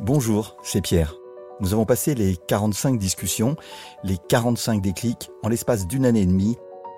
Bonjour, 0.00 0.56
c'est 0.64 0.80
Pierre. 0.80 1.14
Nous 1.60 1.72
avons 1.72 1.84
passé 1.84 2.16
les 2.16 2.36
45 2.36 2.98
discussions, 2.98 3.54
les 4.02 4.16
45 4.28 4.82
déclics 4.82 5.30
en 5.44 5.48
l'espace 5.48 5.86
d'une 5.86 6.04
année 6.04 6.22
et 6.22 6.26
demie. 6.26 6.56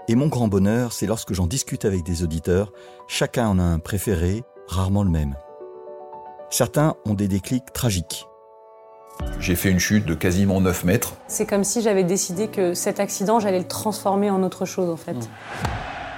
Et 0.08 0.14
mon 0.14 0.28
grand 0.28 0.48
bonheur, 0.48 0.94
c'est 0.94 1.06
lorsque 1.06 1.34
j'en 1.34 1.46
discute 1.46 1.84
avec 1.84 2.04
des 2.04 2.22
auditeurs, 2.22 2.72
chacun 3.06 3.48
en 3.48 3.58
a 3.58 3.62
un 3.62 3.78
préféré, 3.78 4.44
rarement 4.66 5.02
le 5.02 5.10
même. 5.10 5.36
Certains 6.48 6.94
ont 7.04 7.12
des 7.12 7.28
déclics 7.28 7.70
tragiques. 7.74 8.26
J'ai 9.40 9.56
fait 9.56 9.70
une 9.70 9.78
chute 9.78 10.06
de 10.06 10.14
quasiment 10.14 10.62
9 10.62 10.84
mètres. 10.84 11.16
C'est 11.28 11.46
comme 11.46 11.64
si 11.64 11.82
j'avais 11.82 12.04
décidé 12.04 12.48
que 12.48 12.72
cet 12.72 12.98
accident, 12.98 13.40
j'allais 13.40 13.58
le 13.58 13.68
transformer 13.68 14.30
en 14.30 14.42
autre 14.42 14.64
chose 14.64 14.88
en 14.88 14.96
fait. 14.96 15.28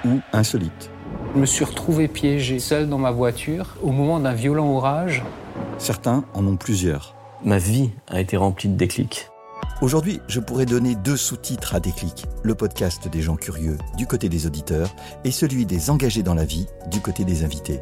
Ou 0.05 0.21
insolites. 0.31 0.89
Je 1.35 1.41
me 1.41 1.45
suis 1.45 1.65
retrouvé 1.65 2.07
piégé 2.07 2.59
seul 2.59 2.87
dans 2.87 2.97
ma 2.97 3.11
voiture 3.11 3.75
au 3.83 3.91
moment 3.91 4.19
d'un 4.19 4.33
violent 4.33 4.69
orage. 4.69 5.23
Certains 5.77 6.25
en 6.33 6.45
ont 6.45 6.57
plusieurs. 6.57 7.15
Ma 7.43 7.57
vie 7.57 7.91
a 8.07 8.19
été 8.19 8.37
remplie 8.37 8.69
de 8.69 8.75
déclics. 8.75 9.29
Aujourd'hui, 9.81 10.19
je 10.27 10.41
pourrais 10.41 10.65
donner 10.65 10.95
deux 10.95 11.15
sous-titres 11.15 11.73
à 11.73 11.79
Déclic, 11.79 12.25
le 12.43 12.53
podcast 12.53 13.07
des 13.07 13.21
gens 13.21 13.37
curieux 13.37 13.77
du 13.97 14.07
côté 14.07 14.27
des 14.27 14.45
auditeurs 14.45 14.93
et 15.23 15.31
celui 15.31 15.65
des 15.65 15.89
engagés 15.89 16.23
dans 16.23 16.33
la 16.33 16.43
vie 16.43 16.67
du 16.91 16.99
côté 16.99 17.23
des 17.23 17.45
invités. 17.45 17.79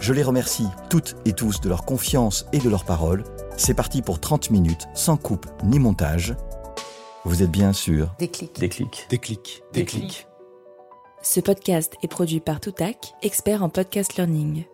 Je 0.00 0.14
les 0.14 0.22
remercie 0.22 0.66
toutes 0.88 1.16
et 1.26 1.34
tous 1.34 1.60
de 1.60 1.68
leur 1.68 1.84
confiance 1.84 2.46
et 2.54 2.58
de 2.58 2.70
leur 2.70 2.84
parole. 2.84 3.24
C'est 3.58 3.74
parti 3.74 4.00
pour 4.00 4.20
30 4.20 4.50
minutes, 4.50 4.88
sans 4.94 5.18
coupe 5.18 5.46
ni 5.64 5.78
montage. 5.78 6.34
Vous 7.24 7.42
êtes 7.42 7.50
bien 7.50 7.74
sûr 7.74 8.14
Déclic. 8.18 8.58
Déclic. 8.58 9.06
Déclic. 9.10 9.62
Déclic. 9.72 10.26
Ce 11.20 11.40
podcast 11.40 11.94
est 12.02 12.08
produit 12.08 12.40
par 12.40 12.60
Toutac, 12.60 13.12
expert 13.22 13.62
en 13.62 13.68
podcast 13.68 14.16
learning. 14.16 14.64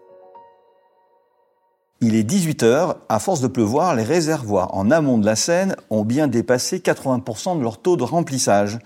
Il 2.06 2.16
est 2.16 2.30
18h, 2.30 2.96
à 3.08 3.18
force 3.18 3.40
de 3.40 3.46
pleuvoir, 3.46 3.94
les 3.94 4.02
réservoirs 4.02 4.74
en 4.74 4.90
amont 4.90 5.16
de 5.16 5.24
la 5.24 5.36
Seine 5.36 5.74
ont 5.88 6.04
bien 6.04 6.28
dépassé 6.28 6.80
80% 6.80 7.56
de 7.56 7.62
leur 7.62 7.78
taux 7.78 7.96
de 7.96 8.02
remplissage. 8.02 8.78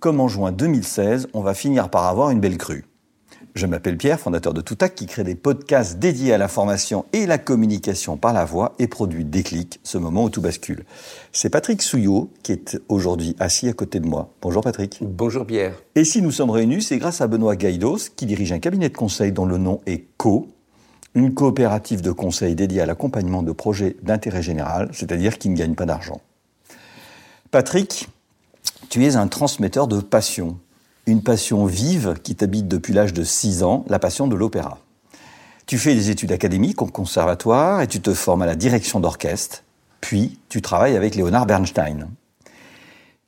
Comme 0.00 0.20
en 0.20 0.28
juin 0.28 0.52
2016, 0.52 1.28
on 1.32 1.40
va 1.40 1.54
finir 1.54 1.88
par 1.88 2.04
avoir 2.04 2.28
une 2.28 2.40
belle 2.40 2.58
crue. 2.58 2.84
Je 3.54 3.64
m'appelle 3.64 3.96
Pierre, 3.96 4.20
fondateur 4.20 4.52
de 4.52 4.60
Toutac, 4.60 4.94
qui 4.94 5.06
crée 5.06 5.24
des 5.24 5.34
podcasts 5.34 5.98
dédiés 5.98 6.34
à 6.34 6.36
la 6.36 6.48
formation 6.48 7.06
et 7.14 7.24
la 7.24 7.38
communication 7.38 8.18
par 8.18 8.34
la 8.34 8.44
voix 8.44 8.74
et 8.78 8.86
produit 8.86 9.24
Déclic, 9.24 9.80
ce 9.82 9.96
moment 9.96 10.24
où 10.24 10.28
tout 10.28 10.42
bascule. 10.42 10.84
C'est 11.32 11.48
Patrick 11.48 11.80
Souillot 11.80 12.28
qui 12.42 12.52
est 12.52 12.78
aujourd'hui 12.90 13.34
assis 13.38 13.66
à 13.66 13.72
côté 13.72 13.98
de 13.98 14.06
moi. 14.06 14.28
Bonjour 14.42 14.62
Patrick. 14.62 14.98
Bonjour 15.00 15.46
Pierre. 15.46 15.72
Et 15.94 16.04
si 16.04 16.20
nous 16.20 16.32
sommes 16.32 16.50
réunis, 16.50 16.82
c'est 16.82 16.98
grâce 16.98 17.22
à 17.22 17.28
Benoît 17.28 17.56
Gaïdos, 17.56 18.10
qui 18.14 18.26
dirige 18.26 18.52
un 18.52 18.58
cabinet 18.58 18.90
de 18.90 18.96
conseil 18.96 19.32
dont 19.32 19.46
le 19.46 19.56
nom 19.56 19.80
est 19.86 20.04
Co, 20.18 20.48
une 21.16 21.32
coopérative 21.32 22.02
de 22.02 22.12
conseil 22.12 22.54
dédiée 22.54 22.82
à 22.82 22.86
l'accompagnement 22.86 23.42
de 23.42 23.50
projets 23.50 23.96
d'intérêt 24.02 24.42
général, 24.42 24.90
c'est-à-dire 24.92 25.38
qui 25.38 25.48
ne 25.48 25.56
gagnent 25.56 25.74
pas 25.74 25.86
d'argent. 25.86 26.20
Patrick, 27.50 28.06
tu 28.90 29.02
es 29.06 29.16
un 29.16 29.26
transmetteur 29.26 29.88
de 29.88 30.00
passion, 30.00 30.58
une 31.06 31.22
passion 31.22 31.64
vive 31.64 32.16
qui 32.22 32.36
t'habite 32.36 32.68
depuis 32.68 32.92
l'âge 32.92 33.14
de 33.14 33.24
6 33.24 33.62
ans, 33.62 33.86
la 33.88 33.98
passion 33.98 34.26
de 34.28 34.36
l'opéra. 34.36 34.78
Tu 35.64 35.78
fais 35.78 35.94
des 35.94 36.10
études 36.10 36.32
académiques 36.32 36.82
au 36.82 36.86
conservatoire 36.86 37.80
et 37.80 37.86
tu 37.86 38.02
te 38.02 38.12
formes 38.12 38.42
à 38.42 38.46
la 38.46 38.54
direction 38.54 39.00
d'orchestre, 39.00 39.64
puis 40.02 40.38
tu 40.50 40.60
travailles 40.60 40.96
avec 40.96 41.14
Léonard 41.14 41.46
Bernstein. 41.46 42.10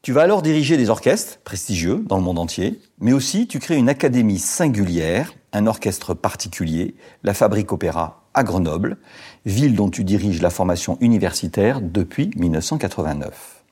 Tu 0.02 0.12
vas 0.12 0.22
alors 0.22 0.42
diriger 0.42 0.76
des 0.76 0.90
orchestres 0.90 1.38
prestigieux 1.38 2.04
dans 2.06 2.18
le 2.18 2.22
monde 2.22 2.38
entier, 2.38 2.78
mais 3.00 3.14
aussi 3.14 3.46
tu 3.46 3.58
crées 3.60 3.76
une 3.76 3.88
académie 3.88 4.38
singulière, 4.38 5.32
un 5.52 5.66
orchestre 5.66 6.14
particulier, 6.14 6.94
la 7.22 7.34
Fabrique 7.34 7.72
Opéra 7.72 8.22
à 8.34 8.44
Grenoble, 8.44 8.98
ville 9.46 9.74
dont 9.74 9.90
tu 9.90 10.04
diriges 10.04 10.42
la 10.42 10.50
formation 10.50 10.96
universitaire 11.00 11.80
depuis 11.80 12.30
1989. 12.36 13.64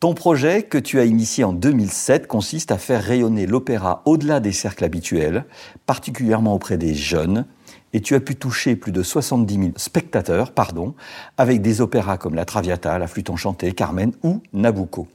Ton 0.00 0.14
projet 0.14 0.62
que 0.62 0.78
tu 0.78 0.98
as 0.98 1.04
initié 1.04 1.44
en 1.44 1.52
2007 1.52 2.26
consiste 2.26 2.72
à 2.72 2.78
faire 2.78 3.02
rayonner 3.02 3.46
l'opéra 3.46 4.00
au-delà 4.06 4.40
des 4.40 4.52
cercles 4.52 4.84
habituels, 4.84 5.44
particulièrement 5.84 6.54
auprès 6.54 6.78
des 6.78 6.94
jeunes, 6.94 7.44
et 7.92 8.00
tu 8.00 8.14
as 8.14 8.20
pu 8.20 8.34
toucher 8.34 8.76
plus 8.76 8.92
de 8.92 9.02
70 9.02 9.54
000 9.54 9.66
spectateurs, 9.76 10.52
pardon, 10.52 10.94
avec 11.36 11.60
des 11.60 11.82
opéras 11.82 12.16
comme 12.16 12.34
La 12.34 12.46
Traviata, 12.46 12.98
La 12.98 13.08
Flûte 13.08 13.28
enchantée, 13.28 13.72
Carmen 13.72 14.12
ou 14.22 14.40
Nabucco. 14.54 15.06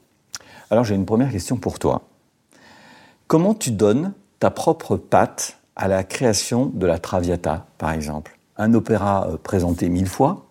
Alors 0.69 0.83
j'ai 0.83 0.95
une 0.95 1.05
première 1.05 1.31
question 1.31 1.57
pour 1.57 1.79
toi. 1.79 2.03
Comment 3.27 3.55
tu 3.55 3.71
donnes 3.71 4.13
ta 4.39 4.51
propre 4.51 4.97
patte 4.97 5.57
à 5.75 5.87
la 5.87 6.03
création 6.03 6.67
de 6.73 6.85
la 6.85 6.99
Traviata, 6.99 7.67
par 7.77 7.91
exemple 7.91 8.37
Un 8.57 8.73
opéra 8.73 9.27
euh, 9.27 9.37
présenté 9.37 9.89
mille 9.89 10.07
fois. 10.07 10.45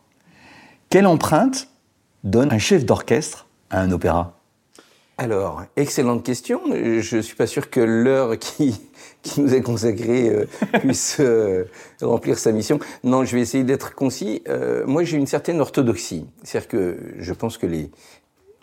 Quelle 0.91 1.07
empreinte 1.07 1.69
donne 2.23 2.53
un 2.53 2.59
chef 2.59 2.85
d'orchestre 2.85 3.47
à 3.71 3.81
un 3.81 3.91
opéra? 3.91 4.35
Alors, 5.17 5.63
excellente 5.77 6.25
question. 6.25 6.61
Je 6.73 7.21
suis 7.21 7.37
pas 7.37 7.47
sûr 7.47 7.71
que 7.71 7.79
l'heure 7.79 8.37
qui, 8.37 8.81
qui 9.23 9.41
nous 9.41 9.55
est 9.55 9.63
consacrée 9.63 10.29
euh, 10.29 10.47
puisse 10.81 11.19
euh, 11.21 11.65
remplir 12.03 12.37
sa 12.37 12.51
mission. 12.51 12.81
Non, 13.05 13.25
je 13.25 13.37
vais 13.37 13.43
essayer 13.43 13.63
d'être 13.63 13.95
concis. 13.95 14.43
Euh, 14.49 14.85
moi, 14.87 15.05
j'ai 15.05 15.17
une 15.17 15.29
certaine 15.29 15.61
orthodoxie. 15.61 16.27
C'est-à-dire 16.43 16.69
que 16.69 16.99
je 17.19 17.33
pense 17.33 17.59
que 17.59 17.67
les, 17.67 17.91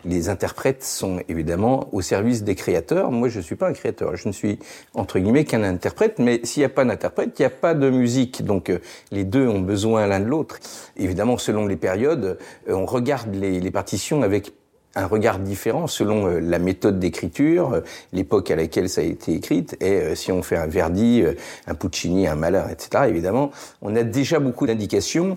les 0.04 0.28
interprètes 0.28 0.82
sont 0.82 1.20
évidemment 1.28 1.88
au 1.92 2.00
service 2.00 2.42
des 2.42 2.54
créateurs. 2.54 3.10
Moi, 3.10 3.28
je 3.28 3.38
ne 3.38 3.42
suis 3.42 3.56
pas 3.56 3.68
un 3.68 3.72
créateur. 3.72 4.16
Je 4.16 4.28
ne 4.28 4.32
suis, 4.32 4.58
entre 4.94 5.18
guillemets, 5.18 5.44
qu'un 5.44 5.62
interprète. 5.62 6.18
Mais 6.18 6.40
s'il 6.44 6.60
n'y 6.60 6.66
a 6.66 6.70
pas 6.70 6.84
d'interprète, 6.84 7.38
il 7.38 7.42
n'y 7.42 7.46
a 7.46 7.50
pas 7.50 7.74
de 7.74 7.90
musique. 7.90 8.44
Donc, 8.44 8.70
euh, 8.70 8.78
les 9.10 9.24
deux 9.24 9.46
ont 9.46 9.60
besoin 9.60 10.06
l'un 10.06 10.20
de 10.20 10.26
l'autre. 10.26 10.58
Évidemment, 10.96 11.38
selon 11.38 11.66
les 11.66 11.76
périodes, 11.76 12.38
euh, 12.68 12.74
on 12.74 12.86
regarde 12.86 13.34
les, 13.34 13.60
les 13.60 13.70
partitions 13.70 14.22
avec 14.22 14.52
un 14.94 15.06
regard 15.06 15.38
différent 15.38 15.86
selon 15.86 16.26
euh, 16.26 16.40
la 16.40 16.58
méthode 16.58 16.98
d'écriture, 16.98 17.72
euh, 17.74 17.80
l'époque 18.12 18.50
à 18.50 18.56
laquelle 18.56 18.88
ça 18.88 19.00
a 19.00 19.04
été 19.04 19.32
écrite, 19.32 19.76
et 19.80 19.92
euh, 20.00 20.14
si 20.14 20.32
on 20.32 20.42
fait 20.42 20.56
un 20.56 20.66
Verdi, 20.66 21.22
un 21.66 21.74
Puccini, 21.74 22.26
un 22.26 22.34
Mahler, 22.34 22.62
etc., 22.70 23.04
évidemment, 23.08 23.50
on 23.80 23.94
a 23.96 24.02
déjà 24.02 24.38
beaucoup 24.38 24.66
d'indications 24.66 25.36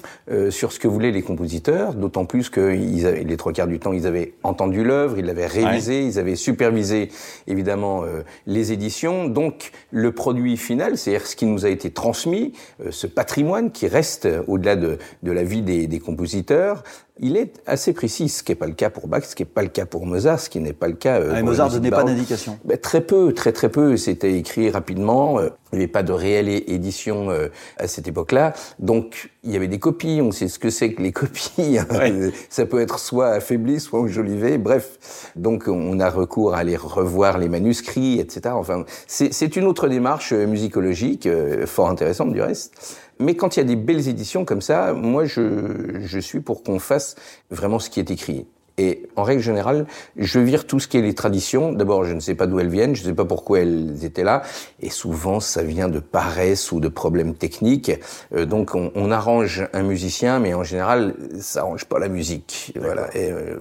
sur 0.50 0.72
ce 0.72 0.80
que 0.80 0.88
voulaient 0.88 1.12
les 1.12 1.22
compositeurs, 1.22 1.94
d'autant 1.94 2.26
plus 2.26 2.50
que 2.50 2.74
ils 2.76 3.06
avaient- 3.06 3.24
les 3.24 3.38
trois 3.38 3.54
quarts 3.54 3.68
du 3.68 3.80
temps, 3.80 3.94
ils 3.94 4.08
avaient 4.08 4.34
entendu 4.44 4.84
l'œuvre, 4.84 5.18
ils 5.18 5.26
l'avaient 5.26 5.48
révisé, 5.48 6.04
ils 6.06 6.20
avaient 6.20 6.36
supervisé, 6.36 7.10
évidemment, 7.48 8.04
les 8.48 8.72
éditions. 8.72 9.28
Donc, 9.28 9.72
le 9.92 10.12
produit 10.12 10.58
final, 10.58 10.98
c'est-à-dire 10.98 11.28
ce 11.28 11.36
qui 11.36 11.46
nous 11.46 11.66
a 11.66 11.70
été 11.70 11.90
transmis, 11.92 12.54
ce 12.90 13.08
patrimoine 13.08 13.72
qui 13.72 13.88
reste 13.88 14.28
au-delà 14.48 14.76
de, 14.76 14.98
de 15.24 15.32
la 15.32 15.44
vie 15.44 15.62
des, 15.62 15.88
des 15.88 16.00
compositeurs, 16.00 16.84
il 17.20 17.38
est 17.38 17.62
assez 17.66 17.94
précis, 17.94 18.28
ce 18.30 18.44
qui 18.44 18.52
n'est 18.52 18.56
pas 18.58 18.66
le 18.68 18.74
cas 18.74 18.90
pour 18.90 19.08
Bach, 19.08 19.24
ce 19.24 19.36
qui 19.36 19.44
n'est 19.44 19.50
pas 19.50 19.62
le 19.62 19.70
cas 19.70 19.86
pour 19.86 20.06
Mozart, 20.06 20.40
ce 20.40 20.50
qui 20.50 20.60
n'est 20.60 20.74
pas 20.74 20.88
le 20.88 20.96
cas. 20.96 21.20
euh, 21.22 21.32
Ah, 21.36 21.40
et 21.40 21.44
Mozart 21.44 21.70
ne 21.70 21.76
donnait 21.76 21.90
pas 21.90 22.04
d'indication. 22.04 22.60
Ben, 22.66 22.78
très 22.78 23.02
peu, 23.02 23.34
très 23.34 23.52
très 23.54 23.70
peu. 23.70 23.96
C'était 23.98 24.34
écrit 24.38 24.70
rapidement. 24.70 25.40
Euh, 25.76 25.78
Il 25.78 25.78
n'y 25.78 25.84
avait 25.84 25.92
pas 25.92 26.04
de 26.04 26.14
réelle 26.14 26.50
édition 26.50 27.30
euh, 27.30 27.50
à 27.78 27.88
cette 27.88 28.08
époque-là. 28.08 28.54
Donc, 28.80 29.30
il 29.44 29.52
y 29.52 29.56
avait 29.56 29.68
des 29.68 29.80
copies. 29.80 30.22
On 30.22 30.32
sait 30.32 30.48
ce 30.48 30.60
que 30.60 30.70
c'est 30.70 30.94
que 30.94 31.02
les 31.02 31.12
copies. 31.14 31.78
Ouais. 31.92 32.32
Ça 32.50 32.66
peut 32.66 32.82
être 32.82 33.00
soit 33.00 33.30
affaibli, 33.30 33.80
soit 33.80 34.00
enjolivé. 34.00 34.58
Bref. 34.58 35.32
Donc, 35.36 35.68
on 35.68 36.00
a 36.00 36.10
recours 36.10 36.54
à 36.54 36.60
aller 36.60 36.76
revoir 36.76 37.38
les 37.38 37.50
manuscrits, 37.50 38.20
etc. 38.20 38.56
Enfin, 38.58 38.86
c'est 39.08 39.56
une 39.56 39.66
autre 39.66 39.88
démarche 39.88 40.34
euh, 40.34 40.46
musicologique, 40.46 41.26
euh, 41.26 41.66
fort 41.66 41.90
intéressante 41.90 42.34
du 42.34 42.42
reste. 42.42 42.98
Mais 43.20 43.36
quand 43.36 43.56
il 43.56 43.60
y 43.60 43.64
a 43.64 43.66
des 43.66 43.76
belles 43.76 44.08
éditions 44.08 44.46
comme 44.46 44.62
ça, 44.62 44.94
moi, 44.94 45.26
je, 45.26 46.00
je 46.02 46.20
suis 46.20 46.42
pour 46.42 46.64
qu'on 46.64 46.80
fasse 46.80 47.16
vraiment 47.50 47.80
ce 47.80 47.90
qui 47.90 48.00
est 48.00 48.12
écrit. 48.12 48.46
Et 48.78 49.08
en 49.16 49.24
règle 49.24 49.42
générale, 49.42 49.86
je 50.18 50.40
vire 50.40 50.68
tout 50.68 50.80
ce 50.82 50.88
qui 50.90 50.98
est 50.98 51.02
les 51.02 51.14
traditions. 51.14 51.72
D'abord, 51.72 52.04
je 52.04 52.14
ne 52.14 52.20
sais 52.20 52.36
pas 52.36 52.46
d'où 52.46 52.60
elles 52.60 52.68
viennent, 52.70 52.94
je 52.94 53.04
ne 53.04 53.08
sais 53.08 53.14
pas 53.14 53.24
pourquoi 53.24 53.60
elles 53.62 54.04
étaient 54.04 54.26
là. 54.26 54.42
Et 54.82 54.90
souvent, 54.90 55.40
ça 55.40 55.64
vient 55.64 55.88
de 55.88 56.00
paresse 56.00 56.74
ou 56.74 56.82
de 56.82 56.90
problèmes 56.90 57.36
techniques. 57.36 57.92
Euh, 58.34 58.46
donc, 58.46 58.76
on, 58.76 58.92
on 58.96 59.12
arrange 59.12 59.66
un 59.72 59.84
musicien, 59.84 60.40
mais 60.40 60.54
en 60.54 60.64
général, 60.66 61.16
ça 61.40 61.62
arrange 61.62 61.86
pas 61.86 62.00
la 62.00 62.10
musique. 62.10 62.74
Voilà. 62.80 63.08
Et 63.16 63.32
euh, 63.32 63.56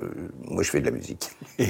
moi, 0.49 0.65
je 0.65 0.71
fais 0.71 0.81
de 0.81 0.87
la 0.87 0.91
musique. 0.91 1.31
Et, 1.61 1.69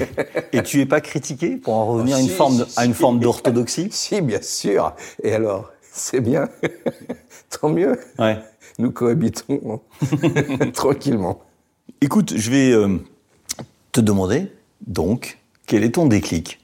et 0.53 0.63
tu 0.63 0.81
es 0.81 0.87
pas 0.87 1.01
critiqué 1.01 1.57
pour 1.57 1.75
en 1.75 1.85
revenir 1.93 2.15
Oh, 2.15 2.19
à 2.19 2.21
une 2.21 2.27
si, 2.29 2.33
forme 2.33 2.57
de- 2.57 2.65
si, 2.65 2.79
à 2.79 2.85
une 2.85 2.93
si. 2.95 2.99
forme 2.99 3.19
d'orthodoxie 3.19 3.89
si, 3.91 4.21
bien 4.21 4.41
sûr. 4.41 4.95
Et 5.21 5.33
alors, 5.33 5.71
c'est 5.91 6.19
bien. 6.21 6.49
Tant 7.61 7.69
mieux. 7.69 7.99
Ouais. 8.17 8.39
Nous 8.79 8.89
cohabitons 8.91 9.81
tranquillement. 10.73 11.41
Écoute, 12.01 12.33
je 12.35 12.51
vais 12.51 12.71
euh, 12.71 12.97
te 13.95 14.01
demander 14.01 14.51
donc 14.85 15.37
quel 15.67 15.85
est 15.85 15.91
ton 15.91 16.05
déclic? 16.05 16.59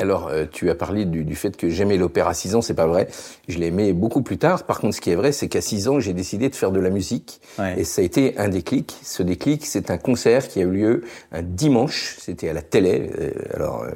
Alors, 0.00 0.28
euh, 0.28 0.44
tu 0.48 0.70
as 0.70 0.76
parlé 0.76 1.06
du, 1.06 1.24
du 1.24 1.34
fait 1.34 1.56
que 1.56 1.68
j'aimais 1.68 1.96
l'opéra 1.96 2.30
à 2.30 2.34
6 2.34 2.54
ans, 2.54 2.62
c'est 2.62 2.74
pas 2.74 2.86
vrai. 2.86 3.08
Je 3.48 3.58
l'aimais 3.58 3.92
beaucoup 3.92 4.22
plus 4.22 4.38
tard. 4.38 4.62
Par 4.62 4.78
contre, 4.78 4.94
ce 4.94 5.00
qui 5.00 5.10
est 5.10 5.16
vrai, 5.16 5.32
c'est 5.32 5.48
qu'à 5.48 5.60
6 5.60 5.88
ans, 5.88 5.98
j'ai 5.98 6.12
décidé 6.12 6.48
de 6.48 6.54
faire 6.54 6.70
de 6.70 6.78
la 6.78 6.90
musique. 6.90 7.40
Ouais. 7.58 7.80
Et 7.80 7.84
ça 7.84 8.00
a 8.00 8.04
été 8.04 8.38
un 8.38 8.48
déclic. 8.48 8.96
Ce 9.02 9.24
déclic, 9.24 9.66
c'est 9.66 9.90
un 9.90 9.98
concert 9.98 10.46
qui 10.46 10.60
a 10.60 10.62
eu 10.62 10.70
lieu 10.70 11.04
un 11.32 11.42
dimanche. 11.42 12.16
C'était 12.20 12.48
à 12.48 12.52
la 12.52 12.62
télé. 12.62 13.10
Euh, 13.18 13.32
alors, 13.54 13.82
euh, 13.82 13.90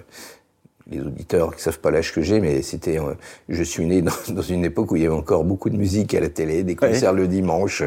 les 0.91 1.01
auditeurs 1.01 1.55
qui 1.55 1.63
savent 1.63 1.79
pas 1.79 1.91
l'âge 1.91 2.13
que 2.13 2.23
j'ai, 2.23 2.41
mais 2.41 2.63
c'était, 2.63 2.99
euh, 2.99 3.15
je 3.49 3.63
suis 3.63 3.85
né 3.87 4.03
dans, 4.03 4.13
dans, 4.31 4.43
une 4.43 4.65
époque 4.65 4.91
où 4.93 4.97
il 4.97 5.03
y 5.03 5.07
avait 5.07 5.15
encore 5.15 5.45
beaucoup 5.45 5.71
de 5.71 5.77
musique 5.77 6.15
à 6.15 6.21
la 6.21 6.29
télé, 6.29 6.63
des 6.65 6.77
concerts 6.77 7.13
le 7.13 7.29
dimanche, 7.29 7.83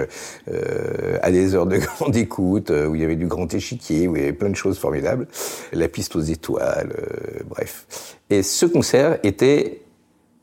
euh, 0.51 1.17
à 1.21 1.31
des 1.31 1.55
heures 1.55 1.65
de 1.65 1.77
grande 1.97 2.15
écoute, 2.15 2.71
euh, 2.71 2.87
où 2.87 2.95
il 2.95 3.01
y 3.01 3.03
avait 3.03 3.15
du 3.15 3.27
grand 3.27 3.53
échiquier, 3.53 4.07
où 4.07 4.15
il 4.15 4.21
y 4.21 4.23
avait 4.23 4.33
plein 4.33 4.49
de 4.49 4.55
choses 4.55 4.77
formidables, 4.77 5.27
la 5.73 5.87
piste 5.87 6.15
aux 6.15 6.21
étoiles, 6.21 6.93
euh, 6.97 7.43
bref. 7.47 8.17
Et 8.29 8.43
ce 8.43 8.65
concert 8.65 9.19
était 9.23 9.81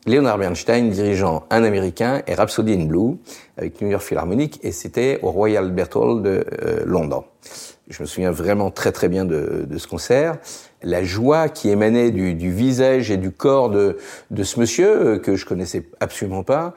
Leonard 0.06 0.38
Bernstein 0.38 0.90
dirigeant 0.90 1.44
un 1.50 1.64
Américain 1.64 2.22
et 2.26 2.34
Rhapsody 2.34 2.75
in 2.75 2.84
Blue 2.87 3.16
avec 3.56 3.81
New 3.81 3.88
York 3.88 4.02
Philharmonic, 4.02 4.60
et 4.62 4.72
c'était 4.72 5.20
au 5.22 5.31
Royal 5.31 5.64
Albert 5.64 5.96
Hall 5.96 6.22
de 6.22 6.44
Londres. 6.84 7.25
Je 7.88 8.02
me 8.02 8.06
souviens 8.06 8.31
vraiment 8.31 8.70
très 8.70 8.90
très 8.90 9.08
bien 9.08 9.25
de, 9.25 9.66
de 9.69 9.78
ce 9.78 9.87
concert. 9.87 10.38
La 10.82 11.05
joie 11.05 11.49
qui 11.49 11.69
émanait 11.69 12.11
du, 12.11 12.50
visage 12.50 13.11
et 13.11 13.17
du 13.17 13.31
corps 13.31 13.70
de, 13.70 13.99
de 14.31 14.43
ce 14.43 14.58
monsieur 14.61 14.88
euh, 14.88 15.19
que 15.19 15.37
je 15.37 15.46
connaissais 15.46 15.84
absolument 16.00 16.43
pas 16.43 16.75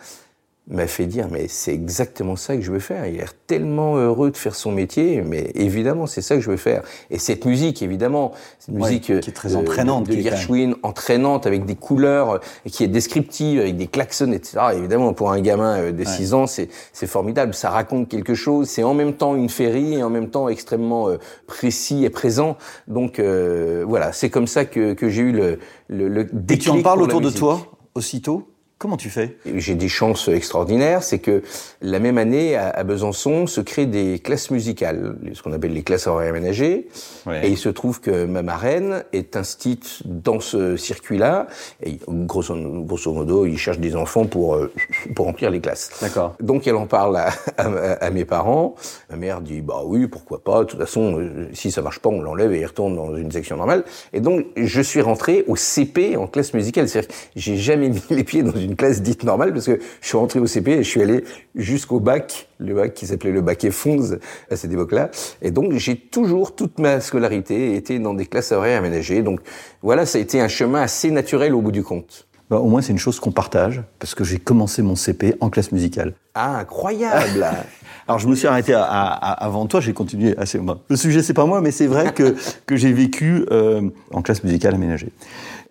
m'a 0.68 0.88
fait 0.88 1.06
dire 1.06 1.28
mais 1.30 1.48
c'est 1.48 1.74
exactement 1.74 2.36
ça 2.36 2.56
que 2.56 2.62
je 2.62 2.72
veux 2.72 2.80
faire. 2.80 3.06
Il 3.06 3.16
a 3.16 3.18
l'air 3.20 3.34
tellement 3.46 3.98
heureux 3.98 4.32
de 4.32 4.38
faire 4.38 4.56
son 4.56 4.72
métier, 4.72 5.22
mais 5.22 5.52
évidemment 5.54 6.08
c'est 6.08 6.22
ça 6.22 6.36
que 6.36 6.42
je 6.42 6.50
veux 6.50 6.58
faire. 6.58 6.82
Et 7.12 7.20
cette 7.20 7.46
musique 7.46 7.84
évidemment, 7.84 8.32
cette 8.58 8.74
ouais, 8.74 8.82
musique 8.82 9.04
qui 9.04 9.30
est 9.30 9.34
très 9.34 9.56
entraînante, 9.56 10.08
de, 10.08 10.16
de 10.16 10.22
Gershwin, 10.22 10.76
entraînante 10.82 11.46
avec 11.46 11.66
des 11.66 11.76
couleurs, 11.76 12.40
qui 12.66 12.84
est 12.84 12.88
descriptive 12.88 13.60
avec 13.60 13.78
des 13.78 13.88
klaxons, 13.88 14.32
etc. 14.32 14.58
Évidemment 14.76 15.14
pour 15.14 15.32
un 15.32 15.40
gamin 15.40 15.92
de 15.92 16.04
6 16.04 16.34
ouais. 16.34 16.34
ans 16.34 16.48
c'est 16.48 16.70
c'est 16.94 17.08
formidable. 17.08 17.54
Ça 17.54 17.70
raconte 17.70 18.10
quelque 18.10 18.34
chose. 18.34 18.68
C'est 18.68 18.84
en 18.84 18.96
même 18.96 19.14
temps 19.14 19.36
une 19.36 19.50
féerie 19.50 19.96
et 19.96 20.04
en 20.04 20.10
même 20.10 20.30
temps 20.30 20.50
extrêmement 20.50 21.10
euh, 21.10 21.18
précis 21.46 22.06
et 22.06 22.10
présent. 22.10 22.58
Donc 22.88 23.20
euh, 23.20 23.84
voilà, 23.88 24.12
c'est 24.14 24.32
comme 24.32 24.48
ça 24.48 24.66
que 24.66 24.94
que 24.94 25.10
j'ai 25.10 25.22
eu 25.22 25.32
le 25.32 25.60
le, 25.90 26.08
le 26.08 26.28
Et 26.50 26.58
tu 26.58 26.70
en 26.70 26.82
parles 26.82 27.04
autour 27.04 27.22
de 27.22 27.30
toi 27.30 27.60
aussitôt? 27.94 28.55
Comment 28.86 28.98
tu 28.98 29.10
fais? 29.10 29.36
J'ai 29.52 29.74
des 29.74 29.90
chances 29.90 30.28
extraordinaires, 30.28 31.02
c'est 31.02 31.18
que 31.18 31.42
la 31.82 31.98
même 31.98 32.20
année, 32.20 32.56
à 32.56 32.84
Besançon, 32.84 33.48
se 33.48 33.60
créent 33.60 33.88
des 33.88 34.20
classes 34.20 34.52
musicales, 34.52 35.16
ce 35.34 35.42
qu'on 35.42 35.54
appelle 35.54 35.74
les 35.74 35.82
classes 35.82 36.06
horaires 36.06 36.30
aménagées. 36.30 36.88
Ouais. 37.26 37.48
Et 37.48 37.50
il 37.50 37.58
se 37.58 37.70
trouve 37.70 38.00
que 38.00 38.26
ma 38.26 38.44
marraine 38.44 39.04
est 39.12 39.38
instite 39.38 40.04
dans 40.06 40.40
ce 40.40 40.78
circuit-là. 40.78 41.48
Et 41.82 41.98
grosso, 42.08 42.56
grosso, 42.84 43.12
modo, 43.12 43.48
il 43.48 43.58
cherche 43.58 43.80
des 43.80 43.96
enfants 43.96 44.26
pour, 44.26 44.54
euh, 44.54 44.72
pour 45.16 45.26
remplir 45.26 45.50
les 45.50 45.62
classes. 45.62 45.90
D'accord. 46.00 46.36
Donc 46.40 46.68
elle 46.68 46.76
en 46.76 46.86
parle 46.86 47.18
à, 47.18 47.30
à, 47.58 47.66
à, 47.66 48.10
mes 48.12 48.26
parents. 48.26 48.76
Ma 49.10 49.18
mère 49.18 49.42
dit, 49.42 49.62
bah 49.62 49.82
oui, 49.84 50.06
pourquoi 50.06 50.44
pas. 50.44 50.60
De 50.60 50.66
toute 50.66 50.80
façon, 50.80 51.20
euh, 51.20 51.50
si 51.54 51.72
ça 51.72 51.82
marche 51.82 51.98
pas, 51.98 52.10
on 52.10 52.22
l'enlève 52.22 52.54
et 52.54 52.60
il 52.60 52.66
retourne 52.68 52.96
dans 52.96 53.16
une 53.16 53.32
section 53.32 53.58
normale. 53.58 53.84
Et 54.14 54.20
donc, 54.20 54.46
je 54.56 54.82
suis 54.82 55.02
rentré 55.02 55.44
au 55.48 55.56
CP 55.56 56.18
en 56.18 56.28
classe 56.28 56.54
musicale. 56.54 56.88
C'est-à-dire 56.88 57.10
que 57.10 57.16
j'ai 57.36 57.58
jamais 57.58 57.90
mis 57.96 58.04
les 58.12 58.24
pieds 58.24 58.44
dans 58.44 58.60
une 58.60 58.75
une 58.76 58.78
classe 58.78 59.02
dite 59.02 59.24
normale 59.24 59.54
parce 59.54 59.68
que 59.68 59.80
je 60.02 60.08
suis 60.08 60.18
rentré 60.18 60.40
au 60.40 60.48
CP 60.48 60.72
et 60.72 60.84
je 60.84 60.90
suis 60.90 61.02
allé 61.02 61.24
jusqu'au 61.56 62.02
bac, 62.02 62.50
le 62.58 62.76
bac 62.76 62.94
qui 62.94 63.08
s'appelait 63.08 63.32
le 63.32 63.40
bac 63.40 63.66
Fonds 63.72 64.18
à 64.52 64.58
cette 64.58 64.72
époque-là. 64.72 65.12
Et 65.42 65.50
donc 65.50 65.72
j'ai 65.74 65.96
toujours 65.96 66.56
toute 66.56 66.78
ma 66.80 67.00
scolarité 67.00 67.78
été 67.78 68.00
dans 68.00 68.14
des 68.14 68.26
classes 68.26 68.52
horaires 68.52 68.80
aménagées. 68.80 69.22
Donc 69.22 69.40
voilà, 69.82 70.06
ça 70.06 70.18
a 70.18 70.22
été 70.22 70.42
un 70.42 70.50
chemin 70.50 70.82
assez 70.82 71.10
naturel 71.10 71.56
au 71.56 71.62
bout 71.62 71.72
du 71.72 71.84
compte. 71.84 72.28
Bah, 72.50 72.58
au 72.58 72.68
moins 72.68 72.82
c'est 72.82 72.92
une 72.92 73.00
chose 73.00 73.22
qu'on 73.22 73.32
partage 73.32 73.82
parce 73.98 74.14
que 74.14 74.26
j'ai 74.26 74.40
commencé 74.40 74.82
mon 74.82 74.96
CP 74.96 75.36
en 75.40 75.50
classe 75.50 75.72
musicale. 75.72 76.14
Ah 76.34 76.58
incroyable. 76.60 77.48
Alors 78.08 78.20
je 78.20 78.28
me 78.28 78.36
suis 78.36 78.46
arrêté 78.46 78.74
à, 78.74 78.84
à, 78.84 79.46
avant 79.46 79.68
toi, 79.68 79.80
j'ai 79.80 79.94
continué 79.94 80.38
assez. 80.38 80.60
Bon, 80.60 80.80
le 80.90 80.98
sujet 80.98 81.24
c'est 81.24 81.34
pas 81.34 81.46
moi, 81.46 81.62
mais 81.62 81.72
c'est 81.72 81.88
vrai 81.88 82.14
que 82.14 82.36
que 82.66 82.76
j'ai 82.76 82.92
vécu 82.92 83.46
euh, 83.52 83.90
en 84.12 84.22
classe 84.22 84.44
musicale 84.44 84.76
aménagée. 84.76 85.14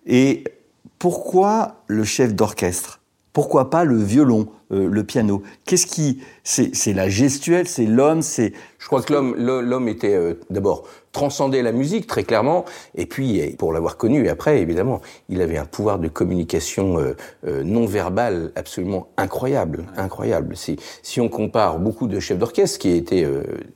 Et 0.07 0.43
pourquoi 0.99 1.83
le 1.87 2.03
chef 2.03 2.33
d'orchestre? 2.33 3.01
Pourquoi 3.35 3.69
pas 3.69 3.83
le 3.83 3.97
violon, 3.97 4.47
euh, 4.71 4.87
le 4.87 5.03
piano? 5.03 5.43
Qu'est-ce 5.65 5.87
qui 5.87 6.21
c'est 6.45 6.93
la 6.93 7.09
gestuelle, 7.09 7.67
c'est 7.67 7.85
l'homme, 7.85 8.21
c'est 8.21 8.53
Je 8.79 8.87
crois 8.87 9.01
que 9.01 9.11
l'homme 9.11 9.35
l'homme 9.35 9.89
était 9.89 10.15
euh, 10.15 10.35
d'abord 10.49 10.87
transcendait 11.11 11.61
la 11.61 11.73
musique 11.73 12.07
très 12.07 12.23
clairement 12.23 12.63
et 12.95 13.05
puis 13.05 13.41
pour 13.57 13.73
l'avoir 13.73 13.97
connu 13.97 14.29
après 14.29 14.61
évidemment, 14.61 15.01
il 15.27 15.41
avait 15.41 15.57
un 15.57 15.65
pouvoir 15.65 15.99
de 15.99 16.07
communication 16.07 16.97
euh, 16.97 17.63
non 17.63 17.85
verbale 17.85 18.53
absolument 18.55 19.09
incroyable, 19.17 19.85
incroyable. 19.97 20.55
Si 20.55 20.77
si 21.03 21.19
on 21.19 21.27
compare 21.27 21.79
beaucoup 21.79 22.07
de 22.07 22.21
chefs 22.21 22.37
d'orchestre 22.37 22.79
qui 22.79 22.91
étaient 22.91 23.27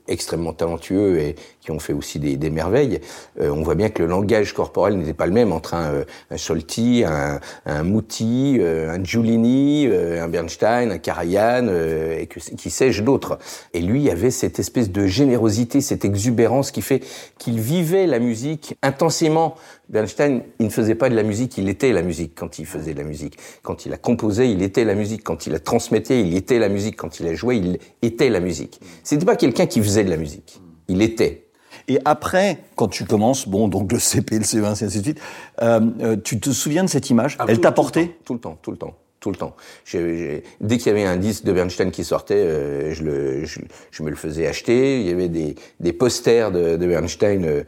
extrêmement 0.08 0.54
talentueux 0.54 1.18
et 1.18 1.34
qui 1.70 1.76
ont 1.76 1.78
fait 1.78 1.92
aussi 1.92 2.18
des, 2.18 2.50
merveilles, 2.50 3.00
euh, 3.40 3.50
on 3.50 3.62
voit 3.62 3.76
bien 3.76 3.90
que 3.90 4.02
le 4.02 4.08
langage 4.08 4.52
corporel 4.52 4.96
n'était 4.96 5.14
pas 5.14 5.26
le 5.26 5.32
même 5.32 5.52
entre 5.52 5.74
un, 5.74 6.04
un 6.30 6.36
Solti, 6.36 7.04
un, 7.06 7.40
un 7.64 7.84
Muti, 7.84 8.60
un 8.60 9.02
Giulini, 9.02 9.86
un 9.86 10.28
Bernstein, 10.28 10.90
un 10.90 10.98
Karajan 10.98 11.68
et 11.68 12.26
que 12.26 12.40
qui 12.40 12.70
sais-je 12.70 13.02
d'autres. 13.02 13.38
Et 13.74 13.80
lui 13.80 14.10
avait 14.10 14.30
cette 14.30 14.58
espèce 14.58 14.90
de 14.90 15.06
générosité, 15.06 15.80
cette 15.80 16.04
exubérance 16.04 16.70
qui 16.70 16.82
fait 16.82 17.02
qu'il 17.38 17.60
vivait 17.60 18.06
la 18.06 18.18
musique 18.18 18.76
intensément. 18.82 19.54
Bernstein, 19.88 20.42
il 20.58 20.66
ne 20.66 20.70
faisait 20.70 20.94
pas 20.94 21.08
de 21.08 21.16
la 21.16 21.22
musique, 21.22 21.58
il 21.58 21.68
était 21.68 21.92
la 21.92 22.02
musique 22.02 22.34
quand 22.36 22.58
il 22.58 22.66
faisait 22.66 22.94
de 22.94 22.98
la 22.98 23.04
musique. 23.04 23.36
Quand 23.62 23.86
il 23.86 23.92
a 23.92 23.96
composé, 23.96 24.48
il 24.48 24.62
était 24.62 24.84
la 24.84 24.94
musique. 24.94 25.24
Quand 25.24 25.46
il 25.46 25.54
a 25.54 25.58
transmetté, 25.58 26.20
il 26.20 26.36
était 26.36 26.58
la 26.58 26.68
musique. 26.68 26.96
Quand 26.96 27.20
il 27.20 27.26
a 27.26 27.34
joué, 27.34 27.56
il 27.56 27.78
était 28.02 28.30
la 28.30 28.40
musique. 28.40 28.80
C'était 29.02 29.26
pas 29.26 29.36
quelqu'un 29.36 29.66
qui 29.66 29.80
faisait 29.80 30.04
de 30.04 30.10
la 30.10 30.16
musique. 30.16 30.60
Il 30.88 31.02
était. 31.02 31.49
Et 31.90 31.98
après, 32.04 32.58
quand 32.76 32.86
tu 32.86 33.04
commences, 33.04 33.48
bon, 33.48 33.66
donc 33.66 33.90
le 33.90 33.98
CP, 33.98 34.38
le 34.38 34.44
CE1, 34.44 34.64
ainsi 34.64 34.84
de 34.84 34.90
suite, 34.90 35.20
euh, 35.60 35.80
euh, 36.00 36.16
tu 36.22 36.38
te 36.38 36.50
souviens 36.50 36.84
de 36.84 36.88
cette 36.88 37.10
image 37.10 37.34
ah, 37.40 37.46
Elle 37.48 37.60
t'a 37.60 37.72
porté 37.72 38.16
Tout 38.24 38.34
le 38.34 38.38
temps, 38.38 38.56
tout 38.62 38.70
le 38.70 38.76
temps 38.76 38.94
tout 39.18 39.30
le 39.30 39.36
temps. 39.36 39.54
J 39.84 39.98
ai, 39.98 40.16
j 40.16 40.22
ai, 40.22 40.44
dès 40.62 40.78
qu'il 40.78 40.86
y 40.86 40.90
avait 40.90 41.04
un 41.04 41.18
disque 41.18 41.44
de 41.44 41.52
Bernstein 41.52 41.90
qui 41.90 42.04
sortait, 42.04 42.36
euh, 42.36 42.94
je, 42.94 43.04
le, 43.04 43.44
je, 43.44 43.60
je, 43.90 44.02
me 44.02 44.08
le 44.08 44.16
faisais 44.16 44.46
acheter. 44.46 45.00
Il 45.00 45.06
y 45.06 45.10
avait 45.10 45.28
des, 45.28 45.56
des 45.78 45.92
posters 45.92 46.50
de, 46.50 46.78
de 46.78 46.86
Bernstein. 46.86 47.44
Euh, 47.44 47.64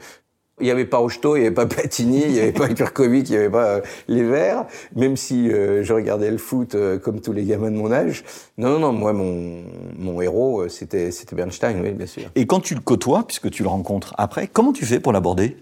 il 0.60 0.64
n'y 0.64 0.70
avait 0.70 0.84
pas 0.84 0.98
Rocheteau, 0.98 1.36
il 1.36 1.40
n'y 1.40 1.46
avait 1.46 1.54
pas 1.54 1.66
Platini, 1.66 2.22
il 2.24 2.32
n'y 2.32 2.38
avait 2.38 2.52
pas 2.52 2.68
Kurkovic, 2.74 3.28
il 3.28 3.32
n'y 3.32 3.38
avait 3.38 3.50
pas 3.50 3.66
euh, 3.66 3.80
les 4.08 4.22
Verts. 4.22 4.66
Même 4.94 5.16
si 5.16 5.50
euh, 5.50 5.82
je 5.82 5.92
regardais 5.92 6.30
le 6.30 6.38
foot 6.38 6.74
euh, 6.74 6.98
comme 6.98 7.20
tous 7.20 7.32
les 7.32 7.44
gamins 7.44 7.70
de 7.70 7.76
mon 7.76 7.90
âge. 7.90 8.24
Non, 8.58 8.70
non, 8.70 8.78
non. 8.78 8.92
Moi, 8.92 9.12
mon, 9.12 9.62
mon 9.98 10.20
héros, 10.20 10.68
c'était 10.68 11.10
c'était 11.10 11.34
Bernstein, 11.34 11.80
oui, 11.82 11.92
bien 11.92 12.06
sûr. 12.06 12.24
Et 12.34 12.46
quand 12.46 12.60
tu 12.60 12.74
le 12.74 12.80
côtoies, 12.80 13.24
puisque 13.26 13.50
tu 13.50 13.62
le 13.62 13.68
rencontres 13.68 14.14
après, 14.18 14.46
comment 14.46 14.72
tu 14.72 14.84
fais 14.84 15.00
pour 15.00 15.12
l'aborder? 15.12 15.56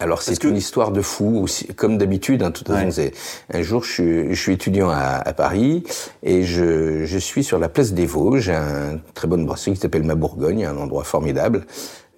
Alors 0.00 0.22
c'est 0.22 0.38
que... 0.38 0.46
une 0.46 0.56
histoire 0.56 0.92
de 0.92 1.02
fou, 1.02 1.40
aussi, 1.42 1.66
comme 1.74 1.98
d'habitude. 1.98 2.42
Hein, 2.42 2.52
façon, 2.52 3.00
ouais. 3.00 3.12
un 3.52 3.62
jour, 3.62 3.82
je 3.82 3.92
suis, 3.92 4.34
je 4.34 4.40
suis 4.40 4.52
étudiant 4.52 4.90
à, 4.90 5.22
à, 5.24 5.32
Paris 5.32 5.82
et 6.22 6.44
je, 6.44 7.04
je 7.04 7.18
suis 7.18 7.42
sur 7.42 7.58
la 7.58 7.68
place 7.68 7.92
des 7.92 8.06
Vosges, 8.06 8.48
un 8.48 9.00
très 9.14 9.26
bonne 9.26 9.44
brasserie 9.44 9.74
qui 9.74 9.80
s'appelle 9.80 10.04
Ma 10.04 10.14
Bourgogne, 10.14 10.64
un 10.64 10.76
endroit 10.76 11.02
formidable. 11.02 11.66